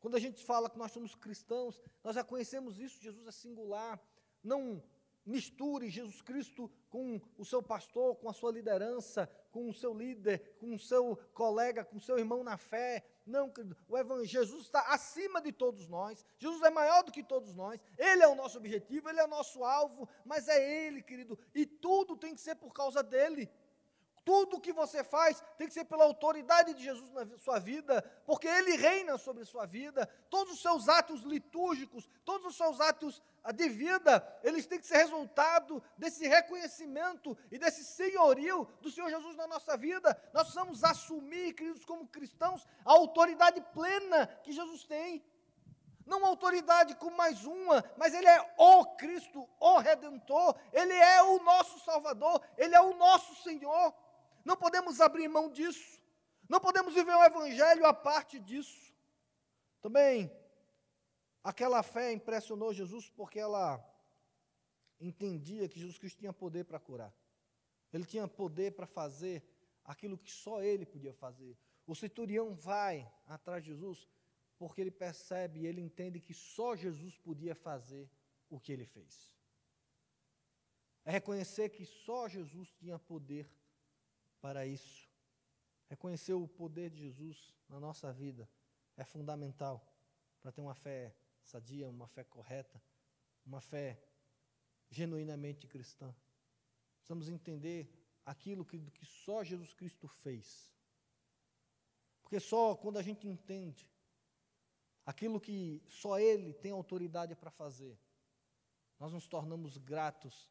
Quando 0.00 0.16
a 0.16 0.20
gente 0.20 0.44
fala 0.44 0.68
que 0.68 0.76
nós 0.76 0.90
somos 0.90 1.14
cristãos, 1.14 1.80
nós 2.02 2.16
já 2.16 2.24
conhecemos 2.24 2.80
isso, 2.80 3.00
Jesus 3.00 3.24
é 3.24 3.30
singular. 3.30 4.02
Não 4.42 4.82
misture 5.24 5.88
Jesus 5.88 6.20
Cristo 6.22 6.68
com 6.90 7.20
o 7.38 7.44
seu 7.44 7.62
pastor, 7.62 8.16
com 8.16 8.28
a 8.28 8.32
sua 8.32 8.50
liderança, 8.50 9.30
com 9.52 9.68
o 9.68 9.74
seu 9.74 9.94
líder, 9.94 10.56
com 10.58 10.74
o 10.74 10.78
seu 10.78 11.16
colega, 11.32 11.84
com 11.84 11.96
o 11.96 12.00
seu 12.00 12.18
irmão 12.18 12.42
na 12.42 12.56
fé. 12.56 13.04
Não, 13.24 13.52
o 13.88 13.96
Evangelho, 13.96 14.26
Jesus 14.26 14.62
está 14.62 14.92
acima 14.92 15.40
de 15.40 15.52
todos 15.52 15.88
nós. 15.88 16.24
Jesus 16.36 16.62
é 16.62 16.70
maior 16.70 17.04
do 17.04 17.12
que 17.12 17.22
todos 17.22 17.54
nós. 17.54 17.80
Ele 17.96 18.24
é 18.24 18.28
o 18.28 18.34
nosso 18.34 18.58
objetivo, 18.58 19.08
ele 19.08 19.20
é 19.20 19.24
o 19.24 19.28
nosso 19.28 19.62
alvo, 19.62 20.08
mas 20.24 20.48
é 20.48 20.86
ele, 20.86 21.00
querido, 21.00 21.38
e 21.54 21.64
tudo 21.64 22.16
tem 22.16 22.34
que 22.34 22.40
ser 22.40 22.56
por 22.56 22.72
causa 22.72 23.04
dele. 23.04 23.48
Tudo 24.26 24.60
que 24.60 24.72
você 24.72 25.04
faz 25.04 25.40
tem 25.56 25.68
que 25.68 25.72
ser 25.72 25.84
pela 25.84 26.02
autoridade 26.02 26.74
de 26.74 26.82
Jesus 26.82 27.12
na 27.12 27.24
sua 27.38 27.60
vida, 27.60 28.02
porque 28.26 28.48
Ele 28.48 28.76
reina 28.76 29.16
sobre 29.16 29.44
a 29.44 29.46
sua 29.46 29.66
vida. 29.66 30.04
Todos 30.28 30.54
os 30.54 30.60
seus 30.60 30.88
atos 30.88 31.22
litúrgicos, 31.22 32.08
todos 32.24 32.44
os 32.44 32.56
seus 32.56 32.80
atos 32.80 33.22
ah, 33.44 33.52
de 33.52 33.68
vida, 33.68 34.40
eles 34.42 34.66
têm 34.66 34.80
que 34.80 34.86
ser 34.88 34.96
resultado 34.96 35.80
desse 35.96 36.26
reconhecimento 36.26 37.38
e 37.52 37.56
desse 37.56 37.84
senhorio 37.84 38.68
do 38.80 38.90
Senhor 38.90 39.08
Jesus 39.08 39.36
na 39.36 39.46
nossa 39.46 39.76
vida. 39.76 40.20
Nós 40.34 40.42
precisamos 40.42 40.82
assumir, 40.82 41.54
queridos, 41.54 41.84
como 41.84 42.08
cristãos, 42.08 42.66
a 42.84 42.90
autoridade 42.90 43.60
plena 43.72 44.26
que 44.42 44.50
Jesus 44.50 44.82
tem. 44.82 45.24
Não 46.04 46.26
autoridade 46.26 46.96
como 46.96 47.16
mais 47.16 47.44
uma, 47.44 47.84
mas 47.96 48.12
Ele 48.12 48.26
é 48.26 48.54
o 48.58 48.86
Cristo, 48.96 49.48
o 49.60 49.78
Redentor, 49.78 50.56
Ele 50.72 50.94
é 50.94 51.22
o 51.22 51.40
nosso 51.44 51.78
Salvador, 51.84 52.42
Ele 52.56 52.74
é 52.74 52.80
o 52.80 52.96
nosso 52.96 53.32
Senhor. 53.44 53.94
Não 54.46 54.56
podemos 54.56 55.00
abrir 55.00 55.26
mão 55.26 55.50
disso. 55.50 56.00
Não 56.48 56.60
podemos 56.60 56.94
viver 56.94 57.14
o 57.16 57.18
um 57.18 57.24
evangelho 57.24 57.84
à 57.84 57.92
parte 57.92 58.38
disso. 58.38 58.94
Também, 59.82 60.30
aquela 61.42 61.82
fé 61.82 62.12
impressionou 62.12 62.72
Jesus 62.72 63.10
porque 63.10 63.40
ela 63.40 63.84
entendia 65.00 65.68
que 65.68 65.80
Jesus 65.80 65.98
Cristo 65.98 66.20
tinha 66.20 66.32
poder 66.32 66.64
para 66.64 66.78
curar. 66.78 67.12
Ele 67.92 68.04
tinha 68.04 68.28
poder 68.28 68.70
para 68.76 68.86
fazer 68.86 69.42
aquilo 69.84 70.16
que 70.16 70.30
só 70.30 70.62
ele 70.62 70.86
podia 70.86 71.12
fazer. 71.12 71.58
O 71.84 71.96
centurião 71.96 72.54
vai 72.54 73.10
atrás 73.26 73.64
de 73.64 73.70
Jesus 73.70 74.06
porque 74.56 74.80
ele 74.80 74.92
percebe 74.92 75.60
e 75.60 75.66
ele 75.66 75.80
entende 75.80 76.20
que 76.20 76.32
só 76.32 76.76
Jesus 76.76 77.18
podia 77.18 77.56
fazer 77.56 78.08
o 78.48 78.60
que 78.60 78.70
ele 78.70 78.86
fez. 78.86 79.34
É 81.04 81.10
reconhecer 81.10 81.70
que 81.70 81.84
só 81.84 82.28
Jesus 82.28 82.72
tinha 82.74 82.96
poder 82.96 83.50
para 84.40 84.66
isso. 84.66 85.08
Reconhecer 85.88 86.34
o 86.34 86.48
poder 86.48 86.90
de 86.90 86.98
Jesus 86.98 87.54
na 87.68 87.78
nossa 87.78 88.12
vida 88.12 88.48
é 88.96 89.04
fundamental 89.04 89.86
para 90.40 90.52
ter 90.52 90.60
uma 90.60 90.74
fé 90.74 91.14
sadia, 91.42 91.88
uma 91.88 92.08
fé 92.08 92.24
correta, 92.24 92.82
uma 93.44 93.60
fé 93.60 94.02
genuinamente 94.90 95.66
cristã. 95.66 96.14
Precisamos 96.98 97.28
entender 97.28 97.88
aquilo 98.24 98.64
que, 98.64 98.78
que 98.90 99.04
só 99.04 99.44
Jesus 99.44 99.72
Cristo 99.72 100.08
fez. 100.08 100.72
Porque 102.22 102.40
só 102.40 102.74
quando 102.74 102.98
a 102.98 103.02
gente 103.02 103.28
entende 103.28 103.88
aquilo 105.04 105.40
que 105.40 105.80
só 105.86 106.18
Ele 106.18 106.52
tem 106.52 106.72
autoridade 106.72 107.36
para 107.36 107.50
fazer, 107.50 107.96
nós 108.98 109.12
nos 109.12 109.28
tornamos 109.28 109.76
gratos 109.76 110.50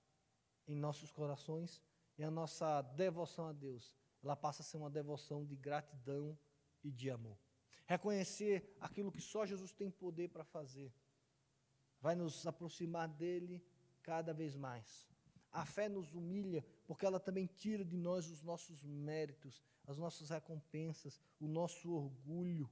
em 0.68 0.76
nossos 0.76 1.12
corações 1.12 1.82
e 2.18 2.24
a 2.24 2.32
nossa 2.32 2.82
devoção 2.82 3.48
a 3.48 3.54
Deus, 3.54 3.94
ela 4.24 4.36
passa 4.36 4.62
a 4.62 4.66
ser 4.66 4.78
uma 4.78 4.90
devoção 4.90 5.46
de 5.46 5.56
gratidão 5.56 6.38
e 6.84 6.92
de 6.92 7.10
amor. 7.10 7.38
Reconhecer 7.86 8.76
aquilo 8.80 9.12
que 9.12 9.22
só 9.22 9.46
Jesus 9.46 9.72
tem 9.72 9.92
poder 9.92 10.30
para 10.30 10.44
fazer, 10.44 10.94
vai 12.00 12.16
nos 12.16 12.46
aproximar 12.48 13.08
dele 13.08 13.64
cada 14.02 14.34
vez 14.34 14.56
mais. 14.56 15.08
A 15.52 15.66
fé 15.66 15.88
nos 15.88 16.14
humilha, 16.14 16.66
porque 16.86 17.06
ela 17.06 17.20
também 17.20 17.46
tira 17.46 17.86
de 17.86 17.96
nós 17.96 18.30
os 18.30 18.44
nossos 18.44 18.84
méritos, 18.84 19.62
as 19.86 19.98
nossas 19.98 20.30
recompensas, 20.30 21.20
o 21.40 21.48
nosso 21.48 21.92
orgulho. 21.92 22.70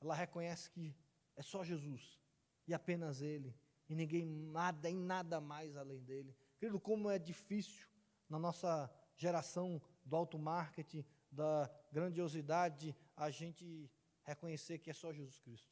Ela 0.00 0.14
reconhece 0.14 0.70
que 0.70 0.96
é 1.36 1.42
só 1.42 1.62
Jesus 1.62 2.18
e 2.66 2.74
apenas 2.74 3.20
Ele, 3.20 3.54
e 3.88 3.94
ninguém 3.94 4.26
nada 4.26 4.90
e 4.90 4.94
nada 4.94 5.40
mais 5.40 5.76
além 5.76 6.02
dele. 6.02 6.34
Querido, 6.58 6.80
como 6.80 7.10
é 7.10 7.18
difícil 7.18 7.86
na 8.28 8.38
nossa 8.38 8.90
geração 9.16 9.80
do 10.04 10.16
alto 10.16 10.38
marketing, 10.38 11.04
da 11.30 11.70
grandiosidade, 11.92 12.96
a 13.16 13.30
gente 13.30 13.90
reconhecer 14.22 14.78
que 14.78 14.90
é 14.90 14.92
só 14.92 15.12
Jesus 15.12 15.38
Cristo. 15.38 15.68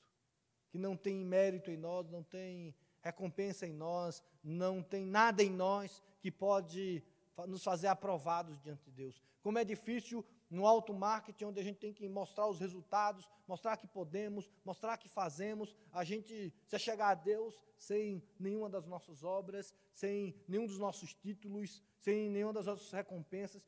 Que 0.71 0.79
não 0.79 0.97
tem 0.97 1.25
mérito 1.25 1.71
em 1.71 1.77
nós, 1.77 2.09
não 2.09 2.23
tem 2.23 2.75
recompensa 3.01 3.67
em 3.67 3.73
nós, 3.73 4.23
não 4.43 4.83
tem 4.83 5.07
nada 5.07 5.43
em 5.43 5.51
nós 5.51 6.03
que 6.21 6.31
pode 6.31 7.03
nos 7.47 7.63
fazer 7.63 7.87
aprovados 7.87 8.61
diante 8.61 8.85
de 8.85 8.91
Deus. 8.91 9.23
Como 9.43 9.59
é 9.59 9.65
difícil 9.65 10.25
no 10.51 10.67
alto 10.67 10.95
marketing, 10.95 11.47
onde 11.47 11.61
a 11.61 11.63
gente 11.63 11.79
tem 11.79 11.93
que 11.93 12.09
mostrar 12.09 12.47
os 12.47 12.59
resultados, 12.59 13.29
mostrar 13.47 13.77
que 13.77 13.87
podemos, 13.87 14.51
mostrar 14.65 14.97
que 14.97 15.09
fazemos, 15.09 15.75
a 15.93 16.05
gente 16.05 16.53
se 16.67 16.79
chegar 16.79 17.09
a 17.09 17.15
Deus 17.15 17.61
sem 17.79 18.23
nenhuma 18.39 18.69
das 18.69 18.87
nossas 18.87 19.23
obras, 19.23 19.75
sem 19.93 20.35
nenhum 20.49 20.67
dos 20.67 20.79
nossos 20.79 21.15
títulos, 21.15 21.83
sem 22.01 22.31
nenhuma 22.31 22.53
das 22.53 22.67
nossas 22.67 22.91
recompensas. 22.93 23.63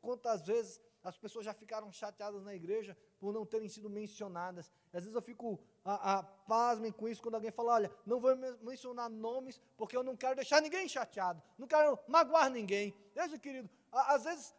Quantas 0.00 0.46
vezes 0.46 0.80
as 1.04 1.18
pessoas 1.18 1.44
já 1.44 1.52
ficaram 1.52 1.92
chateadas 1.92 2.42
na 2.42 2.54
igreja 2.54 2.96
por 3.20 3.32
não 3.32 3.44
terem 3.44 3.68
sido 3.68 3.90
mencionadas. 3.90 4.72
Às 4.92 5.04
vezes 5.04 5.14
eu 5.14 5.20
fico 5.20 5.60
a, 5.84 6.18
a, 6.18 6.22
pasmem 6.22 6.90
com 6.90 7.06
isso 7.06 7.22
quando 7.22 7.34
alguém 7.34 7.50
fala: 7.50 7.74
olha, 7.74 7.92
não 8.06 8.18
vou 8.18 8.34
mencionar 8.62 9.10
nomes 9.10 9.60
porque 9.76 9.96
eu 9.96 10.02
não 10.02 10.16
quero 10.16 10.34
deixar 10.34 10.62
ninguém 10.62 10.88
chateado, 10.88 11.42
não 11.58 11.66
quero 11.66 11.98
magoar 12.08 12.50
ninguém. 12.50 12.94
Veja, 13.14 13.38
querido, 13.38 13.68
às 13.92 14.24
vezes 14.24 14.54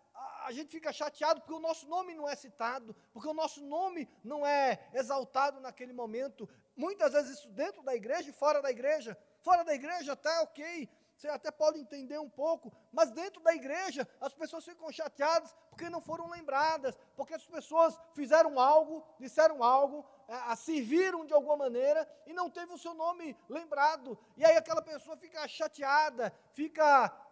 a, 0.45 0.47
a 0.47 0.51
gente 0.51 0.71
fica 0.71 0.93
chateado 0.93 1.41
porque 1.41 1.53
o 1.53 1.59
nosso 1.59 1.87
nome 1.87 2.13
não 2.13 2.27
é 2.27 2.35
citado, 2.35 2.95
porque 3.13 3.27
o 3.27 3.33
nosso 3.33 3.63
nome 3.63 4.07
não 4.23 4.45
é 4.45 4.89
exaltado 4.93 5.59
naquele 5.59 5.93
momento. 5.93 6.47
Muitas 6.75 7.13
vezes 7.13 7.39
isso 7.39 7.49
dentro 7.49 7.81
da 7.83 7.95
igreja 7.95 8.29
e 8.29 8.33
fora 8.33 8.61
da 8.61 8.69
igreja. 8.69 9.17
Fora 9.41 9.63
da 9.63 9.73
igreja 9.73 10.13
até 10.13 10.39
ok, 10.41 10.89
você 11.15 11.27
até 11.29 11.49
pode 11.49 11.79
entender 11.79 12.19
um 12.19 12.29
pouco, 12.29 12.73
mas 12.91 13.09
dentro 13.11 13.41
da 13.41 13.53
igreja 13.53 14.07
as 14.19 14.33
pessoas 14.33 14.65
ficam 14.65 14.91
chateadas 14.91 15.55
porque 15.69 15.89
não 15.89 16.01
foram 16.01 16.27
lembradas, 16.29 16.97
porque 17.15 17.33
as 17.33 17.45
pessoas 17.45 17.99
fizeram 18.13 18.59
algo, 18.59 19.05
disseram 19.19 19.63
algo, 19.63 20.05
a, 20.27 20.55
serviram 20.55 21.25
de 21.25 21.33
alguma 21.33 21.55
maneira 21.55 22.09
e 22.25 22.33
não 22.33 22.49
teve 22.49 22.73
o 22.73 22.77
seu 22.77 22.93
nome 22.93 23.37
lembrado. 23.47 24.17
E 24.35 24.43
aí 24.43 24.57
aquela 24.57 24.81
pessoa 24.81 25.15
fica 25.15 25.47
chateada, 25.47 26.33
fica 26.51 26.83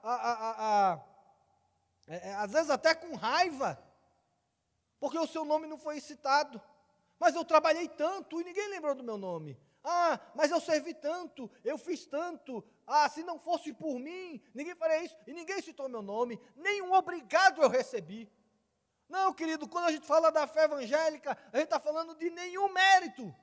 a, 0.01 0.13
a, 0.13 0.93
é, 0.93 1.12
é, 2.07 2.33
às 2.35 2.51
vezes 2.51 2.69
até 2.69 2.93
com 2.93 3.15
raiva, 3.15 3.81
porque 4.99 5.17
o 5.17 5.27
seu 5.27 5.45
nome 5.45 5.67
não 5.67 5.77
foi 5.77 5.99
citado. 5.99 6.61
Mas 7.19 7.35
eu 7.35 7.45
trabalhei 7.45 7.87
tanto 7.87 8.41
e 8.41 8.43
ninguém 8.43 8.69
lembrou 8.69 8.95
do 8.95 9.03
meu 9.03 9.17
nome. 9.17 9.57
Ah, 9.83 10.19
mas 10.33 10.51
eu 10.51 10.61
servi 10.61 10.93
tanto, 10.93 11.49
eu 11.63 11.77
fiz 11.77 12.05
tanto. 12.05 12.63
Ah, 12.87 13.07
se 13.09 13.23
não 13.23 13.37
fosse 13.37 13.73
por 13.73 13.99
mim, 13.99 14.41
ninguém 14.53 14.75
faria 14.75 15.03
isso. 15.03 15.15
E 15.27 15.33
ninguém 15.33 15.61
citou 15.61 15.89
meu 15.89 16.01
nome, 16.01 16.39
nenhum 16.55 16.93
obrigado 16.93 17.61
eu 17.61 17.69
recebi. 17.69 18.31
Não, 19.09 19.33
querido, 19.33 19.67
quando 19.67 19.85
a 19.85 19.91
gente 19.91 20.07
fala 20.07 20.31
da 20.31 20.47
fé 20.47 20.63
evangélica, 20.63 21.37
a 21.51 21.57
gente 21.57 21.65
está 21.65 21.79
falando 21.79 22.15
de 22.15 22.29
nenhum 22.29 22.71
mérito. 22.71 23.33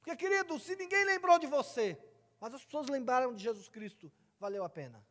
Porque, 0.00 0.16
querido, 0.16 0.58
se 0.58 0.76
ninguém 0.76 1.04
lembrou 1.04 1.38
de 1.38 1.46
você, 1.46 1.98
mas 2.40 2.54
as 2.54 2.64
pessoas 2.64 2.88
lembraram 2.88 3.34
de 3.34 3.42
Jesus 3.42 3.68
Cristo, 3.68 4.12
valeu 4.38 4.64
a 4.64 4.68
pena. 4.68 5.04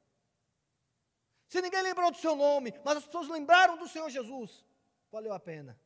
Se 1.54 1.62
ninguém 1.62 1.84
lembrou 1.84 2.10
do 2.10 2.18
seu 2.18 2.36
nome, 2.36 2.74
mas 2.84 2.98
as 2.98 3.06
pessoas 3.06 3.28
lembraram 3.30 3.78
do 3.78 3.88
Senhor 3.88 4.10
Jesus, 4.10 4.66
valeu 5.12 5.32
a 5.32 5.40
pena. 5.40 5.80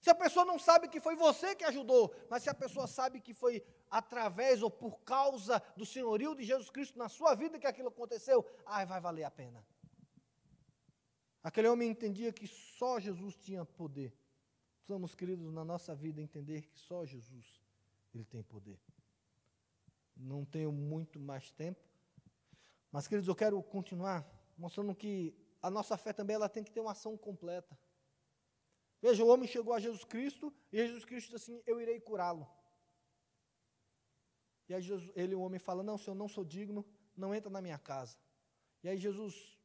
Se 0.00 0.10
a 0.10 0.14
pessoa 0.16 0.44
não 0.44 0.58
sabe 0.58 0.88
que 0.88 0.98
foi 0.98 1.14
você 1.14 1.54
que 1.54 1.62
ajudou, 1.62 2.12
mas 2.28 2.42
se 2.42 2.50
a 2.50 2.54
pessoa 2.54 2.88
sabe 2.88 3.20
que 3.20 3.32
foi 3.32 3.64
através 3.88 4.64
ou 4.64 4.68
por 4.68 4.98
causa 5.02 5.62
do 5.76 5.86
senhorio 5.86 6.34
de 6.34 6.42
Jesus 6.42 6.70
Cristo 6.70 6.98
na 6.98 7.08
sua 7.08 7.36
vida 7.36 7.56
que 7.56 7.68
aquilo 7.68 7.86
aconteceu, 7.86 8.44
ai, 8.66 8.84
vai 8.84 9.00
valer 9.00 9.22
a 9.22 9.30
pena. 9.30 9.64
Aquele 11.40 11.68
homem 11.68 11.88
entendia 11.88 12.32
que 12.32 12.48
só 12.48 12.98
Jesus 12.98 13.36
tinha 13.36 13.64
poder. 13.64 14.12
Precisamos, 14.78 15.14
queridos, 15.14 15.52
na 15.52 15.64
nossa 15.64 15.94
vida 15.94 16.20
entender 16.20 16.62
que 16.62 16.76
só 16.80 17.06
Jesus 17.06 17.62
ele 18.12 18.24
tem 18.24 18.42
poder. 18.42 18.80
Não 20.16 20.44
tenho 20.44 20.72
muito 20.72 21.20
mais 21.20 21.52
tempo, 21.52 21.88
mas 22.90 23.06
queridos, 23.06 23.28
eu 23.28 23.36
quero 23.36 23.62
continuar 23.62 24.28
mostrando 24.56 24.94
que 24.94 25.34
a 25.62 25.70
nossa 25.70 25.96
fé 25.96 26.12
também 26.12 26.34
ela 26.34 26.48
tem 26.48 26.62
que 26.62 26.70
ter 26.70 26.80
uma 26.80 26.92
ação 26.92 27.16
completa. 27.16 27.78
Veja, 29.00 29.24
o 29.24 29.28
homem 29.28 29.48
chegou 29.48 29.72
a 29.74 29.80
Jesus 29.80 30.04
Cristo 30.04 30.52
e 30.72 30.78
Jesus 30.78 31.04
Cristo 31.04 31.30
disse 31.30 31.52
assim: 31.52 31.62
Eu 31.66 31.80
irei 31.80 32.00
curá-lo. 32.00 32.48
E 34.68 34.74
aí 34.74 34.80
Jesus, 34.80 35.10
ele, 35.14 35.34
o 35.34 35.40
homem, 35.40 35.58
fala: 35.58 35.82
Não, 35.82 35.98
Senhor, 35.98 36.14
não 36.14 36.28
sou 36.28 36.44
digno, 36.44 36.84
não 37.16 37.34
entra 37.34 37.50
na 37.50 37.60
minha 37.60 37.78
casa. 37.78 38.16
E 38.82 38.88
aí 38.88 38.96
Jesus, 38.96 39.58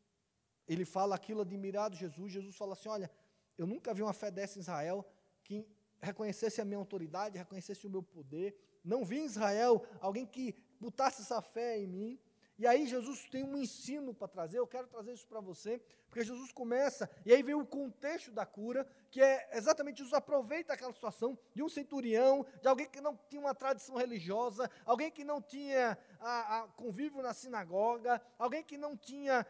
ele 0.67 0.85
fala 0.85 1.15
aquilo 1.15 1.41
admirado, 1.41 1.95
Jesus. 1.95 2.31
Jesus 2.31 2.55
fala 2.55 2.73
assim: 2.73 2.89
Olha, 2.89 3.09
eu 3.57 3.65
nunca 3.65 3.93
vi 3.93 4.01
uma 4.01 4.13
fé 4.13 4.29
dessa 4.29 4.57
em 4.57 4.61
Israel 4.61 5.05
que 5.43 5.65
reconhecesse 6.01 6.61
a 6.61 6.65
minha 6.65 6.77
autoridade, 6.77 7.37
reconhecesse 7.37 7.85
o 7.85 7.89
meu 7.89 8.03
poder. 8.03 8.57
Não 8.83 9.03
vi 9.03 9.19
em 9.19 9.25
Israel 9.25 9.85
alguém 9.99 10.25
que 10.25 10.55
botasse 10.79 11.21
essa 11.21 11.41
fé 11.41 11.77
em 11.79 11.87
mim. 11.87 12.19
E 12.59 12.67
aí 12.67 12.85
Jesus 12.85 13.25
tem 13.31 13.41
um 13.41 13.55
ensino 13.55 14.13
para 14.13 14.27
trazer, 14.27 14.59
eu 14.59 14.67
quero 14.67 14.85
trazer 14.85 15.13
isso 15.13 15.25
para 15.25 15.39
você, 15.39 15.81
porque 16.09 16.25
Jesus 16.25 16.51
começa, 16.51 17.09
e 17.25 17.33
aí 17.33 17.41
vem 17.41 17.55
o 17.55 17.65
contexto 17.65 18.31
da 18.31 18.45
cura, 18.45 18.85
que 19.09 19.21
é 19.21 19.47
exatamente 19.53 19.99
Jesus 19.99 20.13
aproveita 20.13 20.73
aquela 20.73 20.91
situação 20.91 21.39
de 21.55 21.63
um 21.63 21.69
centurião, 21.69 22.45
de 22.61 22.67
alguém 22.67 22.89
que 22.89 22.99
não 22.99 23.17
tinha 23.29 23.39
uma 23.39 23.55
tradição 23.55 23.95
religiosa, 23.95 24.69
alguém 24.85 25.09
que 25.09 25.23
não 25.23 25.41
tinha 25.41 25.97
a, 26.19 26.59
a 26.59 26.67
convívio 26.67 27.21
na 27.21 27.33
sinagoga, 27.33 28.21
alguém 28.37 28.61
que 28.61 28.77
não 28.77 28.97
tinha 28.97 29.45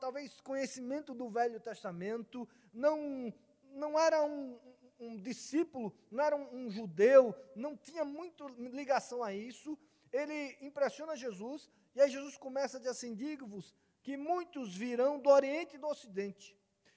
talvez 0.00 0.40
conhecimento 0.40 1.12
do 1.12 1.28
Velho 1.28 1.60
Testamento, 1.60 2.48
não, 2.72 3.30
não 3.72 4.00
era 4.00 4.24
um, 4.24 4.58
um 4.98 5.18
discípulo, 5.18 5.94
não 6.10 6.24
era 6.24 6.34
um, 6.34 6.64
um 6.64 6.70
judeu, 6.70 7.34
não 7.54 7.76
tinha 7.76 8.06
muito 8.06 8.46
ligação 8.48 9.22
a 9.22 9.34
isso, 9.34 9.76
ele 10.10 10.56
impressiona 10.60 11.14
Jesus, 11.14 11.68
e 11.94 12.00
aí 12.00 12.10
Jesus 12.10 12.36
começa 12.36 12.76
a 12.76 12.80
dizer 12.80 12.90
assim: 12.90 13.14
digo-vos 13.14 13.74
que 14.02 14.16
muitos 14.16 14.76
virão 14.76 15.18
do 15.18 15.30
Oriente 15.30 15.76
e 15.76 15.78
do 15.78 15.86
Ocidente 15.86 16.56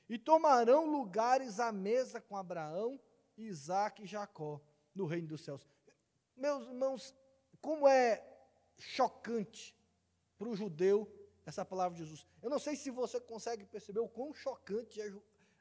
e 0.10 0.18
tomarão 0.18 0.86
lugares 0.86 1.60
à 1.60 1.72
mesa 1.72 2.22
com 2.22 2.36
Abraão, 2.36 3.00
Isaac 3.38 4.04
e 4.04 4.08
Jacó 4.08 4.62
no 4.96 5.06
reino 5.06 5.28
dos 5.28 5.44
céus. 5.44 5.66
Meus 6.36 6.66
irmãos, 6.66 7.16
como 7.62 7.88
é 7.88 8.24
chocante 8.78 9.76
para 10.38 10.50
o 10.50 10.56
judeu 10.56 11.12
essa 11.46 11.64
palavra 11.64 11.98
de 11.98 12.04
Jesus. 12.04 12.26
Eu 12.42 12.50
não 12.50 12.60
sei 12.60 12.76
se 12.76 12.92
você 12.92 13.20
consegue 13.20 13.66
perceber 13.66 14.00
o 14.00 14.08
quão 14.08 14.34
chocante 14.34 15.00
é 15.02 15.10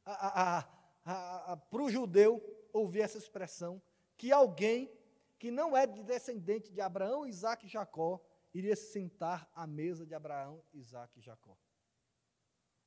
para 0.04 1.82
o 1.82 1.88
judeu 1.88 2.42
ouvir 2.72 3.02
essa 3.02 3.18
expressão, 3.18 3.80
que 4.16 4.32
alguém 4.32 4.90
que 5.38 5.50
não 5.50 5.76
é 5.76 5.86
de 5.86 6.02
descendente 6.02 6.72
de 6.72 6.80
Abraão, 6.80 7.26
Isaac 7.26 7.66
e 7.66 7.68
Jacó, 7.68 8.20
iria 8.58 8.74
se 8.74 8.90
sentar 8.92 9.50
à 9.54 9.66
mesa 9.66 10.06
de 10.06 10.14
Abraão, 10.14 10.62
Isaac 10.72 11.18
e 11.18 11.22
Jacó. 11.22 11.56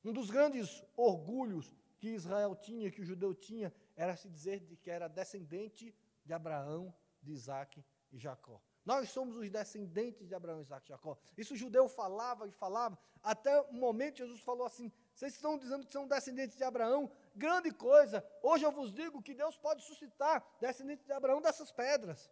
Um 0.04 0.12
dos 0.12 0.30
grandes 0.30 0.82
orgulhos 0.96 1.74
que 1.98 2.08
Israel 2.08 2.56
tinha, 2.56 2.90
que 2.90 3.00
o 3.00 3.04
judeu 3.04 3.34
tinha, 3.34 3.72
era 3.94 4.16
se 4.16 4.28
dizer 4.28 4.60
de 4.60 4.76
que 4.76 4.90
era 4.90 5.06
descendente 5.06 5.94
de 6.24 6.32
Abraão, 6.32 6.94
de 7.22 7.32
Isaac 7.32 7.84
e 8.10 8.18
Jacó. 8.18 8.60
Nós 8.84 9.10
somos 9.10 9.36
os 9.36 9.48
descendentes 9.48 10.26
de 10.26 10.34
Abraão, 10.34 10.60
Isaac 10.60 10.86
e 10.86 10.88
Jacó. 10.88 11.16
Isso 11.36 11.54
o 11.54 11.56
judeu 11.56 11.88
falava 11.88 12.48
e 12.48 12.50
falava, 12.50 12.98
até 13.22 13.60
o 13.60 13.74
momento 13.74 14.18
Jesus 14.18 14.40
falou 14.40 14.66
assim: 14.66 14.90
vocês 15.14 15.34
estão 15.34 15.58
dizendo 15.58 15.86
que 15.86 15.92
são 15.92 16.08
descendentes 16.08 16.56
de 16.56 16.64
Abraão, 16.64 17.10
grande 17.36 17.70
coisa. 17.70 18.24
Hoje 18.42 18.64
eu 18.64 18.72
vos 18.72 18.92
digo 18.92 19.22
que 19.22 19.34
Deus 19.34 19.56
pode 19.58 19.82
suscitar 19.82 20.44
descendentes 20.58 21.04
de 21.04 21.12
Abraão 21.12 21.40
dessas 21.40 21.70
pedras. 21.70 22.30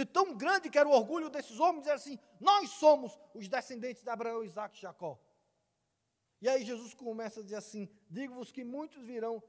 De 0.00 0.06
tão 0.06 0.34
grande 0.34 0.70
que 0.70 0.78
era 0.78 0.88
o 0.88 0.92
orgulho 0.92 1.28
desses 1.28 1.60
homens, 1.60 1.82
dizer 1.82 1.92
assim: 1.92 2.18
nós 2.40 2.70
somos 2.70 3.20
os 3.34 3.46
descendentes 3.50 4.02
de 4.02 4.08
Abraão, 4.08 4.42
Isaac 4.42 4.78
e 4.78 4.80
Jacó. 4.80 5.20
E 6.40 6.48
aí 6.48 6.64
Jesus 6.64 6.94
começa 6.94 7.40
a 7.40 7.42
dizer 7.42 7.56
assim: 7.56 7.86
digo-vos 8.08 8.50
que 8.50 8.64
muitos 8.64 9.04
virão 9.04 9.42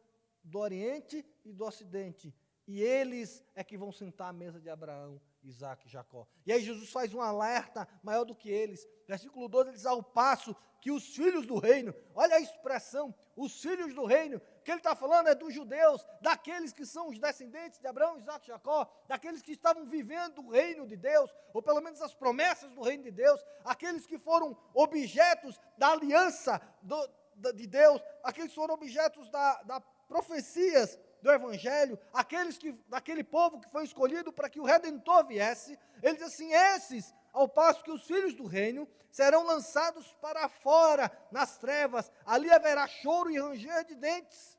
do 0.44 0.60
Oriente 0.60 1.26
e 1.46 1.54
do 1.54 1.64
Ocidente, 1.64 2.36
e 2.68 2.82
eles 2.82 3.42
é 3.56 3.64
que 3.64 3.78
vão 3.78 3.94
sentar 3.94 4.28
à 4.28 4.34
mesa 4.34 4.60
de 4.60 4.70
Abraão, 4.70 5.22
Isaac 5.42 5.88
e 5.88 5.90
Jacó. 5.90 6.28
E 6.46 6.52
aí 6.52 6.62
Jesus 6.62 6.90
faz 6.90 7.14
um 7.14 7.22
alerta 7.22 7.88
maior 8.04 8.26
do 8.26 8.36
que 8.36 8.50
eles. 8.50 8.86
Versículo 9.08 9.48
12, 9.48 9.70
ele 9.70 9.78
diz: 9.78 9.86
ao 9.86 10.04
passo 10.04 10.54
que 10.82 10.92
os 10.92 11.16
filhos 11.16 11.48
do 11.48 11.60
reino, 11.60 11.96
olha 12.14 12.36
a 12.36 12.42
expressão, 12.42 13.16
os 13.38 13.62
filhos 13.62 13.94
do 13.94 14.04
reino, 14.04 14.42
que 14.64 14.72
ele 14.72 14.80
está 14.80 14.96
falando 14.96 15.28
é 15.28 15.36
dos 15.36 15.54
judeus, 15.54 16.06
daqueles 16.22 16.72
que 16.72 16.86
são 16.86 17.10
os 17.10 17.20
descendentes 17.20 17.80
de 17.80 17.88
Abraão, 17.88 18.18
Isaac 18.18 18.46
e 18.46 18.48
Jacó, 18.48 18.88
daqueles 19.08 19.42
que 19.42 19.52
estavam 19.52 19.86
vivendo 19.86 20.40
o 20.40 20.50
reino 20.50 20.86
de 20.86 20.96
Deus, 20.96 21.34
ou 21.54 21.62
pelo 21.62 21.82
menos 21.82 22.02
as 22.02 22.14
promessas 22.14 22.72
do 22.74 22.82
reino 22.82 23.04
de 23.04 23.12
Deus, 23.12 23.44
aqueles 23.66 24.06
que 24.06 24.18
foram 24.18 24.58
objetos 24.74 25.60
da 25.78 25.90
aliança 25.90 26.62
do, 26.82 27.10
de 27.54 27.68
Deus, 27.68 28.02
aqueles 28.24 28.50
que 28.50 28.56
foram 28.56 28.76
objetos 28.76 29.30
da, 29.30 29.62
da 29.64 29.82
profecias 30.08 31.00
do 31.22 31.32
Evangelho, 31.32 31.98
aqueles 32.14 32.58
que, 32.58 32.74
daquele 32.88 33.24
povo 33.24 33.60
que 33.60 33.70
foi 33.70 33.84
escolhido 33.84 34.34
para 34.34 34.50
que 34.50 34.60
o 34.60 34.66
Redentor 34.66 35.26
viesse, 35.26 35.78
ele 36.02 36.16
diz 36.16 36.28
assim: 36.28 36.52
esses, 36.52 37.14
ao 37.32 37.48
passo 37.48 37.84
que 37.84 37.92
os 37.92 38.04
filhos 38.04 38.34
do 38.34 38.46
reino 38.46 38.88
serão 39.12 39.44
lançados 39.44 40.14
para 40.22 40.48
fora, 40.48 41.12
nas 41.32 41.58
trevas, 41.58 42.12
ali 42.26 42.52
haverá 42.52 42.88
choro 42.88 43.30
e 43.30 43.40
ranger 43.40 43.86
de 43.86 43.96
dentes. 43.96 44.58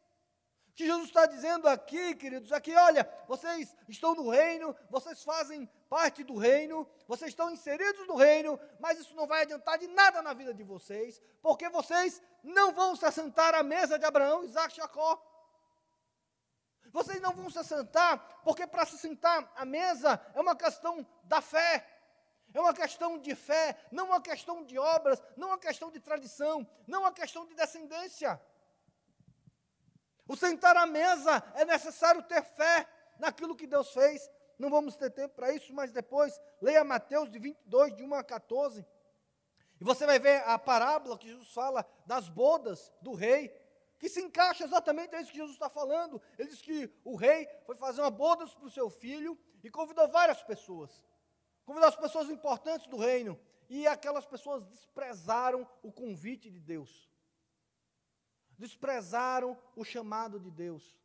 O 0.68 0.74
que 0.74 0.86
Jesus 0.86 1.08
está 1.08 1.26
dizendo 1.26 1.68
aqui, 1.68 2.14
queridos, 2.14 2.50
aqui, 2.50 2.74
olha, 2.74 3.06
vocês 3.28 3.76
estão 3.88 4.14
no 4.14 4.30
reino, 4.30 4.74
vocês 4.88 5.22
fazem 5.22 5.68
parte 5.90 6.24
do 6.24 6.38
reino, 6.38 6.88
vocês 7.06 7.30
estão 7.30 7.50
inseridos 7.50 8.06
no 8.06 8.16
reino, 8.16 8.58
mas 8.80 8.98
isso 8.98 9.14
não 9.14 9.26
vai 9.26 9.42
adiantar 9.42 9.78
de 9.78 9.86
nada 9.88 10.22
na 10.22 10.32
vida 10.32 10.54
de 10.54 10.62
vocês, 10.62 11.20
porque 11.42 11.68
vocês 11.68 12.22
não 12.42 12.72
vão 12.72 12.96
se 12.96 13.04
assentar 13.04 13.54
à 13.54 13.62
mesa 13.62 13.98
de 13.98 14.06
Abraão, 14.06 14.44
Isaac 14.44 14.72
e 14.72 14.76
Jacó. 14.78 15.22
Vocês 16.90 17.20
não 17.20 17.32
vão 17.32 17.50
se 17.50 17.62
sentar, 17.64 18.18
porque 18.44 18.66
para 18.66 18.86
se 18.86 18.96
sentar 18.98 19.50
à 19.56 19.64
mesa 19.66 20.20
é 20.34 20.40
uma 20.40 20.56
questão 20.56 21.06
da 21.24 21.42
fé. 21.42 21.86
É 22.54 22.60
uma 22.60 22.74
questão 22.74 23.18
de 23.18 23.34
fé, 23.34 23.76
não 23.90 24.06
uma 24.06 24.20
questão 24.20 24.64
de 24.64 24.78
obras, 24.78 25.22
não 25.36 25.48
uma 25.48 25.58
questão 25.58 25.90
de 25.90 26.00
tradição, 26.00 26.68
não 26.86 27.00
uma 27.00 27.12
questão 27.12 27.46
de 27.46 27.54
descendência. 27.54 28.40
O 30.28 30.36
sentar 30.36 30.76
à 30.76 30.86
mesa 30.86 31.42
é 31.54 31.64
necessário 31.64 32.22
ter 32.22 32.42
fé 32.42 32.86
naquilo 33.18 33.56
que 33.56 33.66
Deus 33.66 33.92
fez. 33.92 34.30
Não 34.58 34.70
vamos 34.70 34.96
ter 34.96 35.10
tempo 35.10 35.34
para 35.34 35.52
isso, 35.52 35.72
mas 35.72 35.92
depois 35.92 36.40
leia 36.60 36.84
Mateus 36.84 37.30
de 37.30 37.38
22, 37.38 37.96
de 37.96 38.04
1 38.04 38.14
a 38.14 38.22
14. 38.22 38.86
E 39.80 39.84
você 39.84 40.06
vai 40.06 40.18
ver 40.18 40.42
a 40.46 40.58
parábola 40.58 41.18
que 41.18 41.28
Jesus 41.28 41.52
fala 41.52 41.84
das 42.06 42.28
bodas 42.28 42.92
do 43.00 43.14
rei 43.14 43.52
que 44.02 44.08
se 44.08 44.20
encaixa 44.20 44.64
exatamente 44.64 45.14
a 45.14 45.20
isso 45.20 45.30
que 45.30 45.38
Jesus 45.38 45.54
está 45.54 45.70
falando. 45.70 46.20
Ele 46.36 46.48
diz 46.48 46.60
que 46.60 46.92
o 47.04 47.14
rei 47.14 47.48
foi 47.64 47.76
fazer 47.76 48.00
uma 48.00 48.10
boda 48.10 48.44
para 48.44 48.66
o 48.66 48.70
seu 48.70 48.90
filho 48.90 49.38
e 49.62 49.70
convidou 49.70 50.08
várias 50.08 50.42
pessoas. 50.42 51.04
Convidou 51.64 51.88
as 51.88 51.96
pessoas 51.96 52.28
importantes 52.28 52.86
do 52.86 52.96
reino. 52.96 53.38
E 53.68 53.86
aquelas 53.86 54.26
pessoas 54.26 54.64
desprezaram 54.64 55.68
o 55.82 55.90
convite 55.90 56.50
de 56.50 56.60
Deus. 56.60 57.10
Desprezaram 58.58 59.58
o 59.74 59.84
chamado 59.84 60.38
de 60.38 60.50
Deus. 60.50 60.96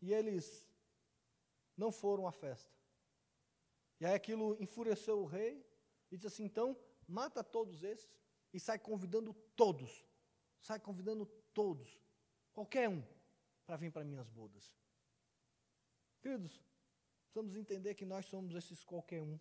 E 0.00 0.12
eles 0.12 0.68
não 1.76 1.90
foram 1.90 2.26
à 2.26 2.32
festa. 2.32 2.70
E 3.98 4.04
aí 4.04 4.14
aquilo 4.14 4.56
enfureceu 4.60 5.20
o 5.20 5.26
rei 5.26 5.64
e 6.10 6.16
disse 6.16 6.26
assim: 6.26 6.44
então, 6.44 6.76
mata 7.06 7.42
todos 7.42 7.82
esses 7.82 8.12
e 8.52 8.60
sai 8.60 8.78
convidando 8.78 9.32
todos. 9.56 10.04
Sai 10.60 10.78
convidando 10.78 11.26
todos, 11.52 12.00
qualquer 12.52 12.88
um, 12.88 13.02
para 13.66 13.76
vir 13.76 13.90
para 13.90 14.04
minhas 14.04 14.28
bodas. 14.28 14.72
Queridos, 16.20 16.60
precisamos 17.32 17.56
entender 17.56 17.94
que 17.94 18.04
nós 18.04 18.26
somos 18.26 18.54
esses 18.54 18.84
qualquer 18.84 19.22
um. 19.22 19.40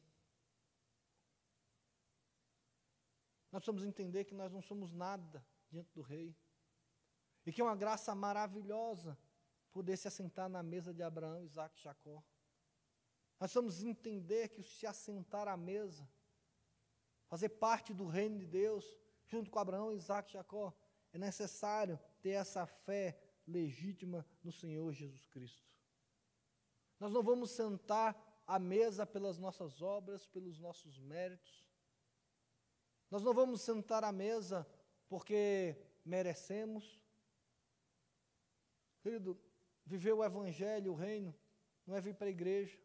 Nós 3.51 3.61
precisamos 3.61 3.83
entender 3.83 4.23
que 4.23 4.33
nós 4.33 4.51
não 4.51 4.61
somos 4.61 4.93
nada 4.93 5.45
diante 5.69 5.93
do 5.93 6.01
rei. 6.01 6.33
E 7.45 7.51
que 7.51 7.59
é 7.59 7.63
uma 7.63 7.75
graça 7.75 8.15
maravilhosa 8.15 9.17
poder 9.73 9.97
se 9.97 10.07
assentar 10.07 10.47
na 10.47 10.63
mesa 10.63 10.93
de 10.93 11.03
Abraão, 11.03 11.43
Isaac 11.43 11.77
e 11.77 11.83
Jacó. 11.83 12.23
Nós 13.39 13.51
precisamos 13.51 13.83
entender 13.83 14.49
que 14.49 14.63
se 14.63 14.87
assentar 14.87 15.47
à 15.49 15.57
mesa, 15.57 16.07
fazer 17.27 17.49
parte 17.49 17.93
do 17.93 18.07
reino 18.07 18.37
de 18.37 18.45
Deus, 18.45 18.85
junto 19.27 19.51
com 19.51 19.59
Abraão, 19.59 19.91
Isaac 19.91 20.29
e 20.29 20.33
Jacó, 20.33 20.73
é 21.11 21.17
necessário 21.17 21.99
ter 22.21 22.31
essa 22.31 22.65
fé 22.65 23.19
legítima 23.45 24.25
no 24.43 24.51
Senhor 24.51 24.93
Jesus 24.93 25.25
Cristo. 25.25 25.71
Nós 27.01 27.11
não 27.11 27.23
vamos 27.23 27.51
sentar 27.51 28.15
à 28.45 28.59
mesa 28.59 29.05
pelas 29.05 29.39
nossas 29.39 29.81
obras, 29.81 30.27
pelos 30.27 30.59
nossos 30.59 30.99
méritos. 30.99 31.67
Nós 33.09 33.23
não 33.23 33.33
vamos 33.33 33.61
sentar 33.61 34.03
à 34.03 34.11
mesa 34.11 34.65
porque 35.09 35.75
merecemos. 36.05 37.01
Querido, 39.01 39.37
viver 39.85 40.13
o 40.13 40.23
Evangelho, 40.23 40.93
o 40.93 40.95
reino, 40.95 41.35
não 41.85 41.95
é 41.95 41.99
vir 41.99 42.13
para 42.13 42.27
a 42.27 42.29
igreja, 42.29 42.79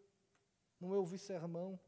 não 0.81 0.94
é 0.94 0.98
ouvir 0.98 1.18
sermão, 1.18 1.79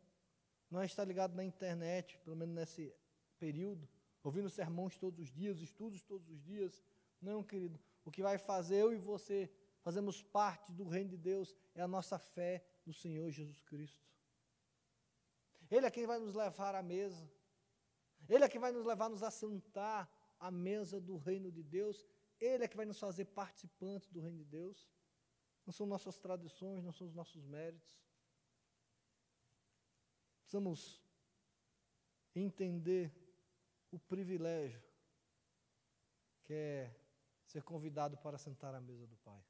não 0.71 0.83
é 0.83 0.85
estar 0.85 1.05
ligado 1.05 1.35
na 1.35 1.43
internet, 1.43 2.19
pelo 2.19 2.37
menos 2.37 2.55
nesse 2.55 2.95
período 3.39 3.89
ouvindo 4.23 4.51
sermões 4.51 4.99
todos 4.99 5.19
os 5.21 5.33
dias, 5.33 5.61
estudos 5.61 6.03
todos 6.03 6.29
os 6.29 6.43
dias. 6.43 6.85
Não, 7.21 7.43
querido. 7.43 7.81
O 8.05 8.11
que 8.11 8.23
vai 8.23 8.37
fazer 8.37 8.77
eu 8.77 8.93
e 8.93 8.99
você 8.99 9.51
fazemos 9.81 10.23
parte 10.23 10.73
do 10.73 10.85
reino 10.85 11.11
de 11.11 11.17
Deus 11.17 11.55
é 11.75 11.81
a 11.81 11.89
nossa 11.89 12.19
fé 12.19 12.65
no 12.85 12.93
Senhor 12.93 13.31
Jesus 13.31 13.61
Cristo. 13.61 14.07
Ele 15.71 15.87
é 15.87 15.91
quem 15.91 16.07
vai 16.07 16.19
nos 16.19 16.35
levar 16.35 16.75
à 16.75 16.83
mesa. 16.83 17.31
Ele 18.29 18.45
é 18.45 18.49
quem 18.49 18.61
vai 18.61 18.73
nos 18.73 18.85
levar 18.85 19.07
a 19.07 19.11
nos 19.11 19.23
assentar 19.23 20.11
à 20.39 20.51
mesa 20.51 21.01
do 21.01 21.17
reino 21.17 21.51
de 21.51 21.63
Deus. 21.63 22.05
Ele 22.41 22.65
é 22.65 22.69
que 22.69 22.77
vai 22.77 22.87
nos 22.87 22.99
fazer 22.99 23.27
participantes 23.27 24.11
do 24.11 24.21
reino 24.21 24.39
de 24.39 24.45
Deus. 24.45 24.89
Não 25.67 25.73
são 25.73 25.87
nossas 25.87 26.19
tradições, 26.19 26.83
não 26.83 26.93
são 26.93 27.07
os 27.07 27.15
nossos 27.15 27.45
méritos. 27.45 27.99
Precisamos 30.41 31.03
entender 32.35 33.13
o 33.91 33.99
privilégio 33.99 34.83
que 36.45 36.55
é 36.55 36.97
ser 37.45 37.63
convidado 37.63 38.17
para 38.17 38.39
sentar 38.39 38.75
à 38.75 38.81
mesa 38.81 39.07
do 39.07 39.17
Pai. 39.19 39.45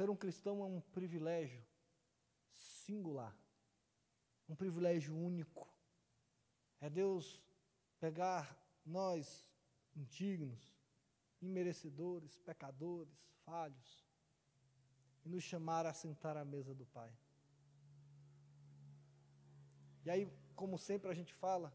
Ser 0.00 0.08
um 0.08 0.16
cristão 0.16 0.62
é 0.62 0.64
um 0.64 0.80
privilégio 0.80 1.62
singular, 2.48 3.36
um 4.48 4.54
privilégio 4.54 5.14
único. 5.14 5.68
É 6.80 6.88
Deus 6.88 7.44
pegar 8.00 8.58
nós, 8.82 9.46
indignos, 9.94 10.74
imerecedores, 11.42 12.38
pecadores, 12.38 13.14
falhos, 13.44 14.08
e 15.22 15.28
nos 15.28 15.44
chamar 15.44 15.84
a 15.84 15.92
sentar 15.92 16.34
à 16.34 16.46
mesa 16.46 16.74
do 16.74 16.86
Pai. 16.86 17.12
E 20.06 20.08
aí, 20.08 20.32
como 20.56 20.78
sempre 20.78 21.10
a 21.10 21.14
gente 21.14 21.34
fala, 21.34 21.70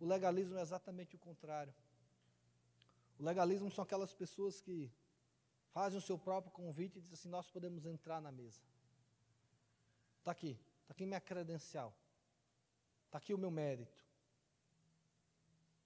o 0.00 0.06
legalismo 0.06 0.56
é 0.56 0.62
exatamente 0.62 1.14
o 1.14 1.18
contrário. 1.18 1.74
O 3.18 3.22
legalismo 3.22 3.70
são 3.70 3.84
aquelas 3.84 4.14
pessoas 4.14 4.62
que 4.62 4.90
fazem 5.72 5.98
o 5.98 6.02
seu 6.02 6.18
próprio 6.18 6.52
convite 6.52 6.98
e 6.98 7.00
dizem 7.00 7.14
assim: 7.14 7.28
nós 7.28 7.50
podemos 7.50 7.86
entrar 7.86 8.20
na 8.20 8.30
mesa. 8.30 8.60
Está 10.18 10.32
aqui, 10.32 10.58
está 10.82 10.92
aqui 10.92 11.06
minha 11.06 11.20
credencial, 11.20 11.96
está 13.06 13.18
aqui 13.18 13.32
o 13.32 13.38
meu 13.38 13.50
mérito. 13.50 14.04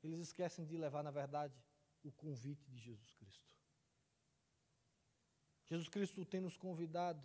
Eles 0.03 0.21
esquecem 0.21 0.67
de 0.67 0.77
levar, 0.77 1.03
na 1.03 1.11
verdade, 1.11 1.55
o 2.03 2.13
convite 2.13 2.71
de 2.71 2.79
Jesus 2.79 3.11
Cristo. 3.13 3.55
Jesus 5.67 5.89
Cristo 5.89 6.25
tem 6.25 6.41
nos 6.41 6.57
convidado 6.57 7.23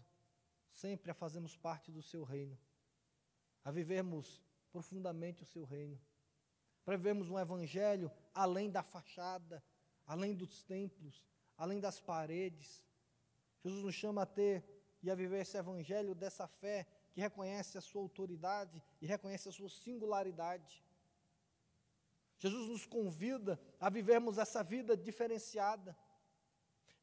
sempre 0.69 1.11
a 1.11 1.13
fazermos 1.13 1.57
parte 1.57 1.91
do 1.91 2.01
seu 2.01 2.23
reino, 2.23 2.57
a 3.65 3.71
vivermos 3.71 4.41
profundamente 4.71 5.43
o 5.43 5.45
seu 5.45 5.65
reino, 5.65 5.99
para 6.85 6.95
vivermos 6.95 7.29
um 7.29 7.37
evangelho 7.37 8.09
além 8.33 8.71
da 8.71 8.81
fachada, 8.81 9.61
além 10.05 10.33
dos 10.33 10.63
templos, 10.63 11.27
além 11.59 11.79
das 11.79 11.99
paredes. 11.99 12.83
Jesus 13.61 13.83
nos 13.83 13.93
chama 13.93 14.21
a 14.23 14.25
ter 14.25 14.63
e 15.03 15.11
a 15.11 15.15
viver 15.15 15.41
esse 15.41 15.57
evangelho 15.57 16.15
dessa 16.15 16.47
fé 16.47 16.87
que 17.11 17.19
reconhece 17.19 17.77
a 17.77 17.81
sua 17.81 18.01
autoridade 18.01 18.81
e 19.01 19.05
reconhece 19.05 19.49
a 19.49 19.51
sua 19.51 19.69
singularidade. 19.69 20.83
Jesus 22.37 22.69
nos 22.69 22.85
convida 22.85 23.59
a 23.77 23.89
vivermos 23.89 24.37
essa 24.37 24.63
vida 24.63 24.95
diferenciada. 24.95 25.95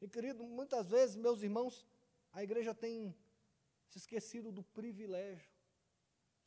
E 0.01 0.07
querido, 0.07 0.43
muitas 0.43 0.89
vezes, 0.89 1.15
meus 1.15 1.43
irmãos, 1.43 1.85
a 2.33 2.43
igreja 2.43 2.73
tem 2.73 3.15
se 3.87 3.99
esquecido 3.99 4.51
do 4.51 4.63
privilégio 4.63 5.55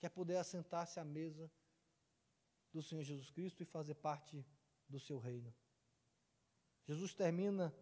que 0.00 0.06
é 0.06 0.08
poder 0.08 0.36
assentar-se 0.36 0.98
à 0.98 1.04
mesa 1.04 1.50
do 2.72 2.82
Senhor 2.82 3.04
Jesus 3.04 3.30
Cristo 3.30 3.62
e 3.62 3.66
fazer 3.66 3.94
parte 3.94 4.44
do 4.88 4.98
seu 4.98 5.18
reino. 5.18 5.54
Jesus 6.86 7.14
termina 7.14 7.72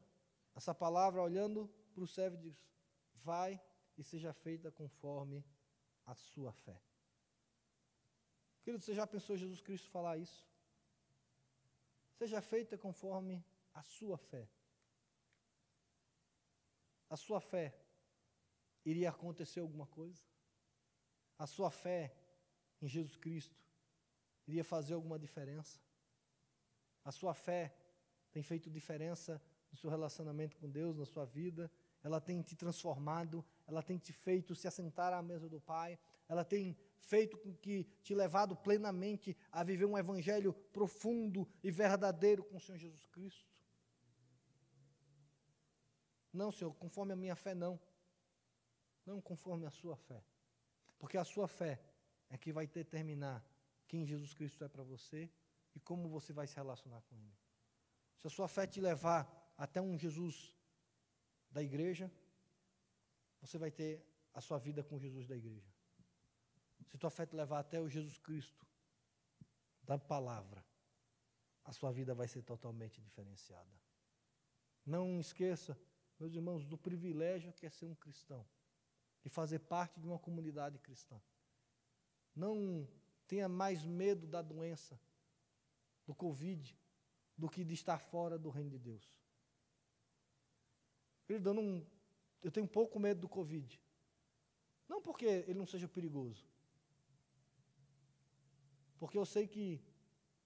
essa 0.58 0.74
palavra 0.74 1.22
olhando 1.22 1.68
para 1.94 2.02
o 2.02 2.06
servo 2.06 2.36
diz: 2.36 2.60
Vai 3.14 3.62
e 3.96 4.02
seja 4.02 4.32
feita 4.32 4.72
conforme 4.72 5.44
a 6.04 6.16
sua 6.16 6.52
fé. 6.52 6.82
Querido, 8.64 8.82
você 8.82 8.92
já 8.92 9.06
pensou 9.06 9.36
Jesus 9.36 9.60
Cristo 9.60 9.88
falar 9.88 10.18
isso? 10.18 10.44
Seja 12.16 12.40
feita 12.40 12.76
conforme 12.76 13.44
a 13.72 13.84
sua 13.84 14.18
fé. 14.18 14.50
A 17.08 17.16
sua 17.16 17.40
fé 17.40 17.80
iria 18.84 19.10
acontecer 19.10 19.60
alguma 19.60 19.86
coisa? 19.86 20.20
A 21.38 21.46
sua 21.46 21.70
fé 21.70 22.16
em 22.82 22.88
Jesus 22.88 23.14
Cristo 23.14 23.56
iria 24.44 24.64
fazer 24.64 24.94
alguma 24.94 25.20
diferença? 25.20 25.78
A 27.04 27.12
sua 27.12 27.32
fé 27.32 27.72
tem 28.32 28.42
feito 28.42 28.68
diferença 28.68 29.40
no 29.70 29.76
seu 29.76 29.90
relacionamento 29.90 30.56
com 30.56 30.70
Deus, 30.70 30.96
na 30.96 31.04
sua 31.04 31.24
vida? 31.24 31.70
Ela 32.02 32.20
tem 32.20 32.40
te 32.42 32.56
transformado, 32.56 33.44
ela 33.66 33.82
tem 33.82 33.98
te 33.98 34.12
feito 34.12 34.54
se 34.54 34.68
assentar 34.68 35.12
à 35.12 35.22
mesa 35.22 35.48
do 35.48 35.60
Pai, 35.60 35.98
ela 36.28 36.44
tem 36.44 36.76
feito 37.00 37.38
com 37.38 37.54
que 37.54 37.84
te 38.02 38.14
levado 38.14 38.54
plenamente 38.56 39.36
a 39.50 39.64
viver 39.64 39.86
um 39.86 39.98
evangelho 39.98 40.52
profundo 40.72 41.48
e 41.62 41.70
verdadeiro 41.70 42.44
com 42.44 42.56
o 42.56 42.60
Senhor 42.60 42.78
Jesus 42.78 43.06
Cristo? 43.06 43.58
Não, 46.32 46.52
Senhor, 46.52 46.74
conforme 46.74 47.12
a 47.12 47.16
minha 47.16 47.34
fé, 47.34 47.54
não. 47.54 47.80
Não 49.04 49.20
conforme 49.20 49.66
a 49.66 49.70
sua 49.70 49.96
fé. 49.96 50.22
Porque 50.98 51.16
a 51.16 51.24
sua 51.24 51.48
fé 51.48 51.80
é 52.28 52.36
que 52.36 52.52
vai 52.52 52.66
determinar 52.66 53.44
quem 53.86 54.06
Jesus 54.06 54.34
Cristo 54.34 54.62
é 54.64 54.68
para 54.68 54.82
você 54.82 55.30
e 55.74 55.80
como 55.80 56.08
você 56.08 56.32
vai 56.32 56.46
se 56.46 56.56
relacionar 56.56 57.00
com 57.02 57.16
Ele. 57.16 57.38
Se 58.18 58.26
a 58.26 58.30
sua 58.30 58.48
fé 58.48 58.66
te 58.66 58.80
levar 58.80 59.37
até 59.58 59.82
um 59.82 59.98
Jesus 59.98 60.56
da 61.50 61.62
igreja, 61.62 62.10
você 63.40 63.58
vai 63.58 63.70
ter 63.70 64.02
a 64.32 64.40
sua 64.40 64.58
vida 64.58 64.82
com 64.82 64.98
Jesus 64.98 65.26
da 65.26 65.36
igreja. 65.36 65.70
Se 66.86 66.96
tua 66.96 67.10
fé 67.10 67.26
te 67.26 67.36
levar 67.36 67.58
até 67.58 67.78
o 67.80 67.88
Jesus 67.88 68.16
Cristo 68.16 68.66
da 69.82 69.98
palavra, 69.98 70.64
a 71.64 71.72
sua 71.72 71.92
vida 71.92 72.14
vai 72.14 72.26
ser 72.26 72.42
totalmente 72.42 73.02
diferenciada. 73.02 73.68
Não 74.86 75.20
esqueça 75.20 75.78
meus 76.18 76.34
irmãos, 76.34 76.66
do 76.66 76.76
privilégio 76.76 77.52
que 77.52 77.64
é 77.64 77.70
ser 77.70 77.86
um 77.86 77.94
cristão 77.94 78.44
e 79.24 79.28
fazer 79.28 79.60
parte 79.60 80.00
de 80.00 80.06
uma 80.06 80.18
comunidade 80.18 80.78
cristã. 80.78 81.20
Não 82.34 82.88
tenha 83.26 83.48
mais 83.48 83.84
medo 83.84 84.26
da 84.26 84.42
doença, 84.42 85.00
do 86.06 86.14
Covid, 86.14 86.76
do 87.36 87.48
que 87.48 87.64
de 87.64 87.74
estar 87.74 87.98
fora 87.98 88.38
do 88.38 88.50
reino 88.50 88.70
de 88.70 88.78
Deus. 88.78 89.08
Eu, 91.28 92.50
tenho 92.50 92.66
pouco 92.66 92.98
medo 92.98 93.20
do 93.20 93.28
Covid. 93.28 93.80
Não 94.88 95.02
porque 95.02 95.26
ele 95.26 95.58
não 95.58 95.66
seja 95.66 95.86
perigoso. 95.86 96.46
Porque 98.98 99.18
eu 99.18 99.26
sei 99.26 99.46
que 99.46 99.80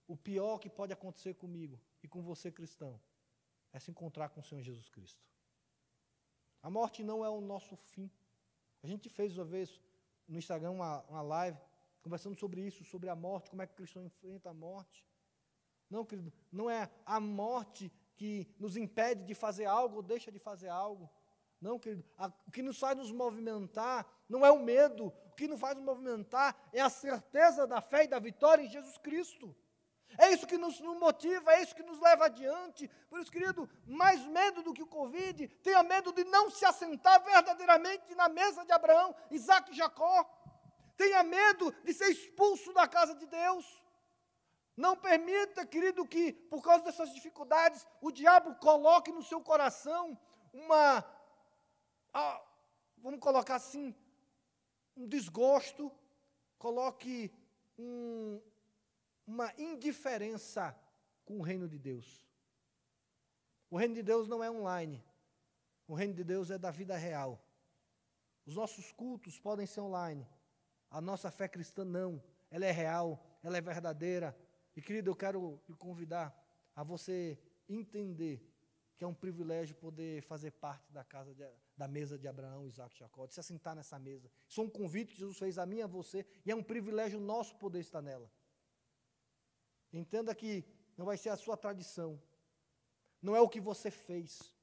o 0.06 0.16
pior 0.16 0.58
que 0.58 0.68
pode 0.68 0.92
acontecer 0.92 1.34
comigo 1.34 1.80
e 2.02 2.08
com 2.08 2.20
você 2.22 2.50
cristão 2.50 3.00
é 3.72 3.78
se 3.78 3.90
encontrar 3.90 4.28
com 4.30 4.40
o 4.40 4.44
Senhor 4.44 4.62
Jesus 4.62 4.88
Cristo. 4.88 5.24
A 6.62 6.68
morte 6.68 7.02
não 7.02 7.24
é 7.24 7.30
o 7.30 7.40
nosso 7.40 7.76
fim. 7.76 8.10
A 8.82 8.86
gente 8.86 9.08
fez 9.08 9.38
uma 9.38 9.44
vez 9.44 9.80
no 10.28 10.38
Instagram 10.38 10.72
uma, 10.72 11.02
uma 11.02 11.22
live 11.22 11.58
conversando 12.02 12.36
sobre 12.36 12.60
isso, 12.60 12.84
sobre 12.84 13.08
a 13.08 13.14
morte, 13.14 13.48
como 13.48 13.62
é 13.62 13.66
que 13.66 13.72
o 13.72 13.76
cristão 13.76 14.04
enfrenta 14.04 14.50
a 14.50 14.54
morte. 14.54 15.06
Não, 15.88 16.04
querido, 16.04 16.32
não 16.50 16.68
é 16.68 16.90
a 17.06 17.20
morte 17.20 17.92
que 18.22 18.46
nos 18.56 18.76
impede 18.76 19.24
de 19.24 19.34
fazer 19.34 19.64
algo 19.64 19.96
ou 19.96 20.02
deixa 20.02 20.30
de 20.30 20.38
fazer 20.38 20.68
algo. 20.68 21.10
Não, 21.60 21.76
querido, 21.76 22.04
o 22.46 22.52
que 22.52 22.62
nos 22.62 22.78
faz 22.78 22.96
nos 22.96 23.10
movimentar 23.10 24.06
não 24.28 24.46
é 24.46 24.50
o 24.52 24.60
medo, 24.60 25.06
o 25.06 25.32
que 25.32 25.48
nos 25.48 25.58
faz 25.58 25.74
nos 25.74 25.84
movimentar 25.84 26.56
é 26.72 26.80
a 26.80 26.88
certeza 26.88 27.66
da 27.66 27.80
fé 27.80 28.04
e 28.04 28.06
da 28.06 28.20
vitória 28.20 28.62
em 28.62 28.68
Jesus 28.68 28.96
Cristo. 28.96 29.52
É 30.16 30.30
isso 30.30 30.46
que 30.46 30.56
nos, 30.56 30.80
motiva, 30.80 31.52
é 31.52 31.62
isso 31.62 31.74
que 31.74 31.82
nos 31.82 31.98
leva 31.98 32.26
adiante. 32.26 32.88
Por 33.10 33.18
isso, 33.18 33.32
querido, 33.32 33.68
mais 33.84 34.24
medo 34.28 34.62
do 34.62 34.72
que 34.72 34.84
o 34.84 34.86
Covid, 34.86 35.48
tenha 35.64 35.82
medo 35.82 36.12
de 36.12 36.22
não 36.22 36.48
se 36.48 36.64
assentar 36.64 37.24
verdadeiramente 37.24 38.14
na 38.14 38.28
mesa 38.28 38.64
de 38.64 38.70
Abraão, 38.70 39.12
Isaac 39.32 39.72
e 39.72 39.74
Jacó. 39.74 40.24
Tenha 40.96 41.24
medo 41.24 41.72
de 41.82 41.92
ser 41.92 42.10
expulso 42.10 42.72
da 42.72 42.86
casa 42.86 43.16
de 43.16 43.26
Deus. 43.26 43.82
Não 44.76 44.96
permita, 44.96 45.66
querido, 45.66 46.06
que 46.06 46.32
por 46.32 46.62
causa 46.62 46.84
dessas 46.84 47.12
dificuldades 47.12 47.86
o 48.00 48.10
diabo 48.10 48.54
coloque 48.56 49.12
no 49.12 49.22
seu 49.22 49.40
coração 49.40 50.18
uma, 50.52 51.04
vamos 52.98 53.20
colocar 53.20 53.56
assim, 53.56 53.94
um 54.96 55.06
desgosto, 55.06 55.92
coloque 56.58 57.32
um, 57.78 58.40
uma 59.26 59.52
indiferença 59.58 60.76
com 61.24 61.38
o 61.38 61.42
reino 61.42 61.68
de 61.68 61.78
Deus. 61.78 62.26
O 63.70 63.76
reino 63.76 63.94
de 63.94 64.02
Deus 64.02 64.28
não 64.28 64.42
é 64.42 64.50
online. 64.50 65.02
O 65.86 65.94
reino 65.94 66.14
de 66.14 66.24
Deus 66.24 66.50
é 66.50 66.58
da 66.58 66.70
vida 66.70 66.96
real. 66.96 67.42
Os 68.46 68.56
nossos 68.56 68.92
cultos 68.92 69.38
podem 69.38 69.66
ser 69.66 69.80
online. 69.80 70.26
A 70.90 71.00
nossa 71.00 71.30
fé 71.30 71.48
cristã 71.48 71.84
não. 71.84 72.22
Ela 72.50 72.66
é 72.66 72.70
real, 72.70 73.24
ela 73.42 73.56
é 73.56 73.60
verdadeira. 73.60 74.36
E 74.74 74.82
querido, 74.82 75.10
eu 75.10 75.16
quero 75.16 75.60
lhe 75.68 75.76
convidar 75.76 76.34
a 76.74 76.82
você 76.82 77.38
entender 77.68 78.48
que 78.96 79.04
é 79.04 79.08
um 79.08 79.14
privilégio 79.14 79.74
poder 79.74 80.22
fazer 80.22 80.52
parte 80.52 80.90
da 80.92 81.02
casa 81.02 81.34
de, 81.34 81.44
da 81.76 81.88
mesa 81.88 82.18
de 82.18 82.28
Abraão, 82.28 82.66
Isaac 82.66 82.94
e 82.94 82.98
Jacó, 83.00 83.26
de 83.26 83.34
se 83.34 83.40
assentar 83.40 83.74
nessa 83.74 83.98
mesa. 83.98 84.30
Isso 84.48 84.60
é 84.60 84.64
um 84.64 84.70
convite 84.70 85.12
que 85.12 85.18
Jesus 85.18 85.38
fez 85.38 85.58
a 85.58 85.66
mim 85.66 85.78
e 85.78 85.82
a 85.82 85.86
você, 85.86 86.24
e 86.46 86.50
é 86.50 86.54
um 86.54 86.62
privilégio 86.62 87.18
nosso 87.18 87.56
poder 87.56 87.80
estar 87.80 88.00
nela. 88.00 88.30
Entenda 89.92 90.34
que 90.34 90.64
não 90.96 91.04
vai 91.04 91.16
ser 91.16 91.30
a 91.30 91.36
sua 91.36 91.56
tradição, 91.56 92.20
não 93.20 93.36
é 93.36 93.40
o 93.40 93.48
que 93.48 93.60
você 93.60 93.90
fez, 93.90 94.54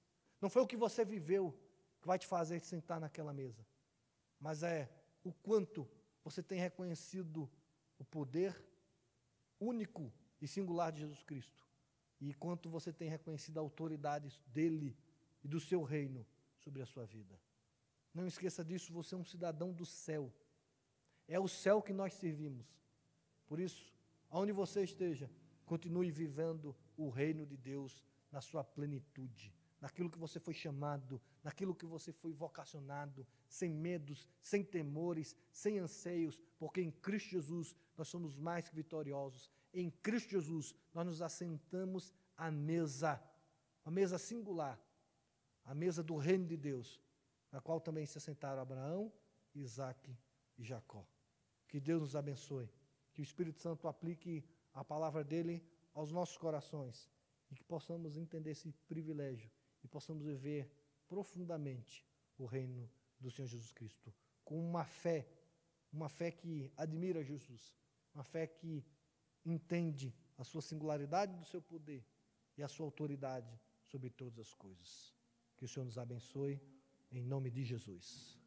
não 0.42 0.50
foi 0.50 0.62
o 0.62 0.68
que 0.68 0.78
você 0.78 1.04
viveu 1.04 1.54
que 2.02 2.08
vai 2.08 2.18
te 2.18 2.26
fazer 2.26 2.60
sentar 2.62 3.00
naquela 3.00 3.34
mesa, 3.34 3.66
mas 4.40 4.64
é 4.64 4.90
o 5.24 5.34
quanto 5.34 5.88
você 6.24 6.42
tem 6.42 6.60
reconhecido 6.60 7.50
o 7.98 8.06
poder 8.06 8.56
único 9.60 10.12
e 10.42 10.48
singular 10.48 10.92
de 10.92 11.02
Jesus 11.02 11.24
Cristo. 11.24 11.68
E 12.20 12.34
quanto 12.34 12.70
você 12.70 12.92
tem 12.92 13.10
reconhecido 13.10 13.58
a 13.58 13.62
autoridade 13.62 14.42
dele 14.48 14.98
e 15.44 15.48
do 15.48 15.60
seu 15.60 15.84
reino 15.84 16.26
sobre 16.58 16.82
a 16.82 16.86
sua 16.86 17.06
vida. 17.06 17.40
Não 18.14 18.28
esqueça 18.28 18.64
disso, 18.64 18.92
você 18.92 19.16
é 19.16 19.18
um 19.18 19.24
cidadão 19.24 19.72
do 19.72 19.86
céu. 19.86 20.34
É 21.28 21.40
o 21.40 21.48
céu 21.48 21.82
que 21.82 21.94
nós 21.94 22.14
servimos. 22.14 22.68
Por 23.48 23.60
isso, 23.60 23.94
aonde 24.30 24.52
você 24.52 24.84
esteja, 24.84 25.30
continue 25.66 26.10
vivendo 26.10 26.76
o 26.98 27.10
reino 27.10 27.46
de 27.46 27.56
Deus 27.56 28.04
na 28.32 28.42
sua 28.42 28.64
plenitude, 28.64 29.54
naquilo 29.80 30.10
que 30.10 30.18
você 30.18 30.40
foi 30.40 30.54
chamado, 30.54 31.22
naquilo 31.44 31.76
que 31.76 31.86
você 31.86 32.12
foi 32.12 32.34
vocacionado, 32.34 33.26
sem 33.48 33.74
medos, 33.74 34.28
sem 34.42 34.64
temores, 34.64 35.36
sem 35.52 35.80
anseios, 35.80 36.40
porque 36.58 36.82
em 36.82 36.92
Cristo 36.92 37.30
Jesus 37.30 37.76
nós 38.00 38.08
somos 38.08 38.40
mais 38.40 38.68
que 38.68 38.76
vitoriosos. 38.76 39.50
Em 39.74 39.90
Cristo 39.90 40.32
Jesus 40.32 40.74
nós 40.94 41.06
nos 41.06 41.22
assentamos 41.22 42.14
à 42.36 42.50
mesa, 42.50 43.22
a 43.84 43.92
mesa 43.92 44.18
singular, 44.18 44.80
a 45.66 45.76
mesa 45.76 46.02
do 46.02 46.18
reino 46.18 46.48
de 46.48 46.58
Deus, 46.58 47.00
na 47.52 47.62
qual 47.62 47.80
também 47.80 48.06
se 48.06 48.18
assentaram 48.18 48.62
Abraão, 48.62 49.12
Isaac 49.54 50.18
e 50.58 50.64
Jacó. 50.64 51.06
Que 51.68 51.80
Deus 51.80 52.02
nos 52.02 52.16
abençoe, 52.16 52.70
que 53.14 53.22
o 53.22 53.24
Espírito 53.24 53.60
Santo 53.60 53.88
aplique 53.88 54.44
a 54.74 54.84
palavra 54.84 55.24
dele 55.24 55.64
aos 55.94 56.12
nossos 56.12 56.38
corações 56.38 57.10
e 57.52 57.56
que 57.56 57.64
possamos 57.64 58.18
entender 58.18 58.52
esse 58.52 58.72
privilégio 58.88 59.52
e 59.84 59.88
possamos 59.88 60.26
viver 60.26 60.72
profundamente 61.08 62.06
o 62.38 62.46
reino 62.46 62.90
do 63.20 63.30
Senhor 63.30 63.48
Jesus 63.48 63.72
Cristo 63.72 64.14
com 64.50 64.60
uma 64.60 64.84
fé, 64.84 65.28
uma 65.94 66.10
fé 66.10 66.32
que 66.32 66.72
admira 66.76 67.24
Jesus, 67.24 67.76
uma 68.14 68.24
fé 68.24 68.48
que 68.48 68.84
entende 69.46 70.14
a 70.38 70.44
sua 70.44 70.62
singularidade 70.62 71.36
do 71.36 71.46
seu 71.46 71.62
poder 71.62 72.06
e 72.58 72.64
a 72.64 72.68
sua 72.68 72.86
autoridade 72.86 73.60
sobre 73.86 74.10
todas 74.10 74.40
as 74.40 74.54
coisas. 74.54 75.14
Que 75.58 75.66
o 75.66 75.68
Senhor 75.68 75.86
nos 75.86 75.98
abençoe 75.98 76.62
em 77.12 77.24
nome 77.24 77.50
de 77.50 77.64
Jesus. 77.64 78.40